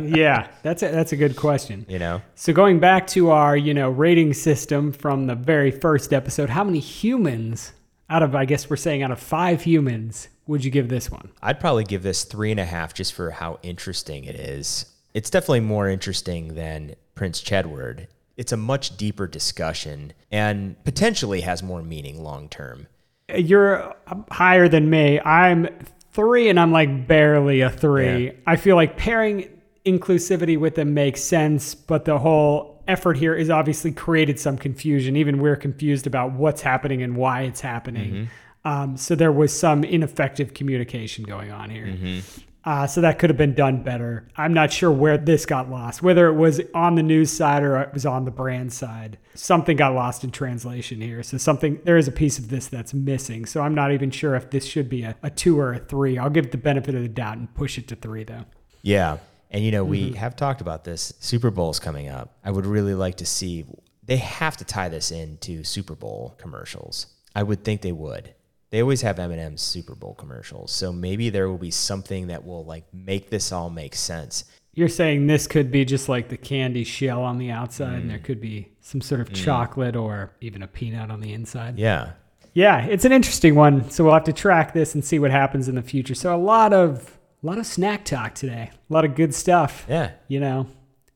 yeah. 0.00 0.46
That's 0.62 0.84
a, 0.84 0.88
that's 0.88 1.10
a 1.10 1.16
good 1.16 1.34
question. 1.34 1.84
you 1.88 1.98
know? 1.98 2.22
So 2.36 2.52
going 2.52 2.78
back 2.78 3.08
to 3.08 3.30
our, 3.30 3.56
you 3.56 3.74
know, 3.74 3.90
rating 3.90 4.34
system 4.34 4.92
from 4.92 5.26
the 5.26 5.34
very 5.34 5.72
first 5.72 6.12
episode, 6.12 6.48
how 6.48 6.62
many 6.62 6.78
humans 6.78 7.72
out 8.08 8.22
of 8.22 8.36
I 8.36 8.44
guess 8.44 8.70
we're 8.70 8.76
saying 8.76 9.02
out 9.02 9.10
of 9.10 9.18
five 9.18 9.62
humans 9.62 10.28
would 10.46 10.64
you 10.64 10.70
give 10.70 10.88
this 10.88 11.10
one? 11.10 11.32
I'd 11.42 11.58
probably 11.58 11.82
give 11.82 12.04
this 12.04 12.22
three 12.22 12.52
and 12.52 12.60
a 12.60 12.64
half 12.64 12.94
just 12.94 13.14
for 13.14 13.32
how 13.32 13.58
interesting 13.64 14.26
it 14.26 14.36
is. 14.36 14.86
It's 15.12 15.28
definitely 15.28 15.60
more 15.60 15.88
interesting 15.88 16.54
than 16.54 16.94
Prince 17.16 17.40
Chedward. 17.40 18.06
It's 18.36 18.52
a 18.52 18.56
much 18.56 18.96
deeper 18.96 19.26
discussion 19.26 20.12
and 20.30 20.82
potentially 20.84 21.40
has 21.40 21.64
more 21.64 21.82
meaning 21.82 22.22
long 22.22 22.48
term. 22.48 22.86
You're 23.34 23.82
uh, 24.06 24.16
higher 24.30 24.68
than 24.68 24.88
me. 24.90 25.20
I'm 25.20 25.68
three, 26.12 26.48
and 26.48 26.58
I'm 26.58 26.72
like 26.72 27.06
barely 27.06 27.60
a 27.60 27.70
three. 27.70 28.26
Yeah. 28.26 28.32
I 28.46 28.56
feel 28.56 28.76
like 28.76 28.96
pairing 28.96 29.48
inclusivity 29.84 30.58
with 30.58 30.74
them 30.74 30.94
makes 30.94 31.22
sense, 31.22 31.74
but 31.74 32.04
the 32.04 32.18
whole 32.18 32.82
effort 32.88 33.16
here 33.16 33.34
is 33.34 33.50
obviously 33.50 33.92
created 33.92 34.40
some 34.40 34.56
confusion. 34.56 35.16
Even 35.16 35.38
we're 35.38 35.56
confused 35.56 36.06
about 36.06 36.32
what's 36.32 36.62
happening 36.62 37.02
and 37.02 37.16
why 37.16 37.42
it's 37.42 37.60
happening. 37.60 38.12
Mm-hmm. 38.12 38.68
Um, 38.68 38.96
so 38.96 39.14
there 39.14 39.32
was 39.32 39.56
some 39.56 39.84
ineffective 39.84 40.54
communication 40.54 41.24
going 41.24 41.50
on 41.50 41.70
here. 41.70 41.86
Mm-hmm. 41.86 42.40
Uh, 42.68 42.86
so 42.86 43.00
that 43.00 43.18
could 43.18 43.30
have 43.30 43.36
been 43.38 43.54
done 43.54 43.82
better. 43.82 44.28
I'm 44.36 44.52
not 44.52 44.70
sure 44.70 44.90
where 44.90 45.16
this 45.16 45.46
got 45.46 45.70
lost, 45.70 46.02
whether 46.02 46.26
it 46.26 46.34
was 46.34 46.60
on 46.74 46.96
the 46.96 47.02
news 47.02 47.32
side 47.32 47.62
or 47.62 47.78
it 47.78 47.94
was 47.94 48.04
on 48.04 48.26
the 48.26 48.30
brand 48.30 48.74
side. 48.74 49.16
Something 49.34 49.74
got 49.74 49.94
lost 49.94 50.22
in 50.22 50.30
translation 50.30 51.00
here. 51.00 51.22
So 51.22 51.38
something 51.38 51.80
there 51.84 51.96
is 51.96 52.08
a 52.08 52.12
piece 52.12 52.38
of 52.38 52.50
this 52.50 52.66
that's 52.66 52.92
missing. 52.92 53.46
So 53.46 53.62
I'm 53.62 53.74
not 53.74 53.92
even 53.92 54.10
sure 54.10 54.34
if 54.34 54.50
this 54.50 54.66
should 54.66 54.90
be 54.90 55.02
a, 55.02 55.16
a 55.22 55.30
two 55.30 55.58
or 55.58 55.72
a 55.72 55.78
three. 55.78 56.18
I'll 56.18 56.28
give 56.28 56.44
it 56.44 56.52
the 56.52 56.58
benefit 56.58 56.94
of 56.94 57.00
the 57.00 57.08
doubt 57.08 57.38
and 57.38 57.54
push 57.54 57.78
it 57.78 57.88
to 57.88 57.96
three 57.96 58.24
though. 58.24 58.44
Yeah. 58.82 59.16
And, 59.50 59.64
you 59.64 59.70
know, 59.70 59.82
we 59.82 60.12
have 60.12 60.36
talked 60.36 60.60
about 60.60 60.84
this. 60.84 61.14
Super 61.20 61.50
Bowl's 61.50 61.80
coming 61.80 62.10
up. 62.10 62.36
I 62.44 62.50
would 62.50 62.66
really 62.66 62.92
like 62.92 63.14
to 63.16 63.24
see, 63.24 63.64
they 64.04 64.18
have 64.18 64.58
to 64.58 64.66
tie 64.66 64.90
this 64.90 65.10
into 65.10 65.64
Super 65.64 65.94
Bowl 65.94 66.34
commercials. 66.36 67.06
I 67.34 67.44
would 67.44 67.64
think 67.64 67.80
they 67.80 67.92
would. 67.92 68.34
They 68.70 68.82
always 68.82 69.02
have 69.02 69.18
M&M's 69.18 69.62
Super 69.62 69.94
Bowl 69.94 70.14
commercials. 70.14 70.72
So 70.72 70.92
maybe 70.92 71.30
there 71.30 71.48
will 71.48 71.58
be 71.58 71.70
something 71.70 72.26
that 72.26 72.44
will 72.44 72.64
like 72.64 72.84
make 72.92 73.30
this 73.30 73.50
all 73.52 73.70
make 73.70 73.94
sense. 73.94 74.44
You're 74.74 74.88
saying 74.88 75.26
this 75.26 75.46
could 75.46 75.70
be 75.70 75.84
just 75.84 76.08
like 76.08 76.28
the 76.28 76.36
candy 76.36 76.84
shell 76.84 77.22
on 77.22 77.38
the 77.38 77.50
outside, 77.50 77.94
and 77.94 78.10
there 78.10 78.18
mm. 78.18 78.24
could 78.24 78.40
be 78.40 78.68
some 78.80 79.00
sort 79.00 79.20
of 79.20 79.30
mm. 79.30 79.44
chocolate 79.44 79.96
or 79.96 80.32
even 80.40 80.62
a 80.62 80.68
peanut 80.68 81.10
on 81.10 81.20
the 81.20 81.32
inside. 81.32 81.78
Yeah. 81.78 82.12
Yeah, 82.54 82.84
it's 82.86 83.04
an 83.04 83.12
interesting 83.12 83.54
one. 83.54 83.90
So 83.90 84.04
we'll 84.04 84.14
have 84.14 84.24
to 84.24 84.32
track 84.32 84.72
this 84.72 84.94
and 84.94 85.04
see 85.04 85.18
what 85.18 85.30
happens 85.30 85.68
in 85.68 85.74
the 85.74 85.82
future. 85.82 86.14
So 86.14 86.34
a 86.34 86.38
lot 86.38 86.72
of 86.72 87.18
a 87.42 87.46
lot 87.46 87.58
of 87.58 87.66
snack 87.66 88.04
talk 88.04 88.34
today. 88.34 88.70
A 88.72 88.92
lot 88.92 89.04
of 89.04 89.14
good 89.14 89.34
stuff. 89.34 89.84
Yeah. 89.88 90.12
You 90.26 90.40
know, 90.40 90.66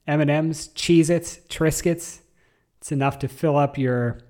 M&Ms, 0.07 0.71
Cheez-Its, 0.75 1.39
Triscuits. 1.49 2.21
It's 2.81 2.93
enough 2.93 3.19
to 3.21 3.29
fill 3.29 3.57
up 3.57 3.79
your 3.79 4.21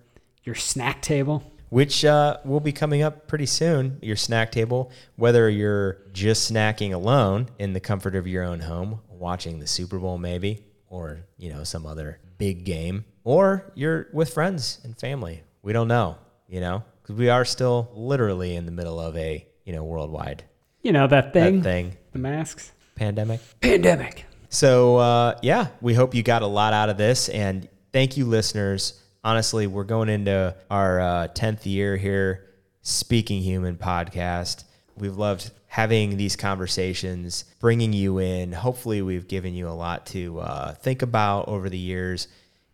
your 0.45 0.55
snack 0.55 1.03
table. 1.03 1.43
Which 1.73 2.05
uh, 2.05 2.37
will 2.45 2.61
be 2.61 2.71
coming 2.71 3.01
up 3.01 3.27
pretty 3.27 3.47
soon. 3.47 3.97
Your 4.03 4.15
snack 4.15 4.53
table, 4.53 4.91
whether 5.17 5.49
you're 5.49 6.03
just 6.13 6.53
snacking 6.53 6.93
alone 6.93 7.49
in 7.59 7.73
the 7.73 7.81
comfort 7.81 8.15
of 8.15 8.27
your 8.27 8.45
own 8.45 8.61
home, 8.61 9.01
watching 9.09 9.59
the 9.59 9.67
Super 9.67 9.99
Bowl 9.99 10.19
maybe, 10.19 10.63
or 10.91 11.25
you 11.39 11.51
know 11.51 11.65
some 11.65 11.87
other 11.87 12.19
big 12.37 12.65
game, 12.65 13.07
or 13.25 13.73
you're 13.75 14.09
with 14.13 14.35
friends 14.35 14.81
and 14.85 14.99
family. 14.99 15.45
We 15.63 15.73
don't 15.73 15.89
know, 15.89 16.19
you 16.47 16.61
know, 16.61 16.85
because 17.01 17.17
we 17.17 17.31
are 17.31 17.47
still 17.47 17.91
literally 17.95 18.55
in 18.55 18.67
the 18.67 18.73
middle 18.73 19.01
of 19.01 19.17
a 19.17 19.47
you 19.65 19.73
know 19.73 19.83
worldwide 19.83 20.45
You 20.83 20.93
know 20.93 21.07
that 21.07 21.33
thing, 21.33 21.61
that 21.61 21.65
thing 21.65 21.97
the 22.13 22.19
masks. 22.19 22.71
pandemic. 22.97 23.41
Pandemic. 23.63 24.27
So 24.51 24.97
uh, 24.99 25.39
yeah, 25.41 25.69
we 25.81 25.95
hope 25.95 26.15
you 26.15 26.23
got 26.23 26.43
a 26.43 26.47
lot 26.47 26.75
out 26.75 26.91
of 26.91 26.99
this, 26.99 27.31
and 27.31 27.67
thank 27.95 28.19
you, 28.19 28.27
listeners. 28.27 29.02
Honestly, 29.25 29.69
we're 29.69 29.85
going 29.85 30.09
into 30.09 30.57
our 30.69 31.01
uh, 31.01 31.29
tenth 31.29 31.65
year 31.65 31.97
here, 31.97 32.45
Speaking 32.81 33.41
Human 33.41 33.77
podcast. 33.77 34.65
We've 34.97 35.17
loved 35.17 35.53
having 35.69 36.17
these 36.17 36.35
conversations, 36.35 37.45
bringing 37.61 37.93
you 37.93 38.19
in. 38.19 38.53
Hopefully, 38.53 39.01
we've 39.01 39.29
given 39.29 39.55
you 39.55 39.69
a 39.69 39.71
lot 39.71 40.07
to 40.07 40.41
uh, 40.41 40.73
think 40.75 41.03
about 41.03 41.47
over 41.47 41.71
the 41.71 41.79
years. 41.79 42.27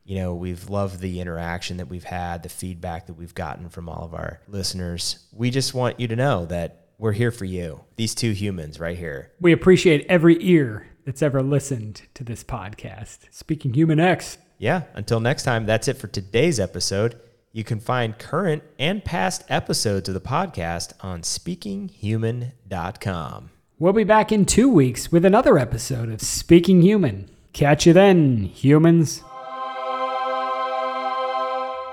You 0.05 0.17
know, 0.17 0.35
we've 0.35 0.71
loved 0.71 1.01
the 1.01 1.21
interaction 1.21 1.77
that 1.77 1.89
we've 1.89 2.05
had, 2.05 2.43
the 2.43 2.49
feedback 2.49 3.09
that 3.09 3.15
we've 3.15 3.35
gotten 3.35 3.69
from 3.69 3.91
all 3.91 4.03
of 4.03 4.15
our 4.15 4.41
listeners. 4.49 5.27
We 5.33 5.51
just 5.51 5.75
want 5.75 6.01
you 6.01 6.09
to 6.09 6.17
know 6.17 6.47
that 6.47 6.87
we're 6.97 7.13
here 7.13 7.31
for 7.31 7.45
you, 7.45 7.85
these 7.97 8.15
two 8.15 8.33
humans 8.33 8.81
right 8.81 8.97
here. 8.97 9.33
We 9.39 9.53
appreciate 9.53 10.07
every 10.09 10.39
ear 10.41 10.87
that's 11.05 11.21
ever 11.21 11.43
listened 11.43 12.03
to 12.15 12.25
this 12.25 12.43
podcast. 12.43 13.19
Speaking 13.31 13.75
Human 13.75 14.01
X. 14.01 14.39
Yeah, 14.59 14.83
until 14.95 15.21
next 15.21 15.45
time, 15.45 15.65
that's 15.67 15.89
it 15.89 15.97
for 15.97 16.09
today's 16.09 16.61
episode. 16.61 17.19
You 17.53 17.65
can 17.65 17.81
find 17.81 18.19
current 18.19 18.63
and 18.79 19.03
past 19.05 19.43
episodes 19.49 20.09
of 20.09 20.15
the 20.15 20.21
podcast 20.21 20.93
on 21.01 21.23
speakinghuman.com. 21.23 23.51
We'll 23.79 23.93
be 23.93 24.05
back 24.05 24.33
in 24.33 24.45
two 24.45 24.69
weeks 24.69 25.11
with 25.13 25.25
another 25.25 25.57
episode 25.57 26.11
of 26.11 26.21
Speaking 26.21 26.83
Human. 26.83 27.31
Catch 27.53 27.87
you 27.87 27.93
then, 27.93 28.43
humans. 28.45 29.23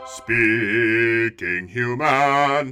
Speaking 0.08 1.68
human. 1.68 2.72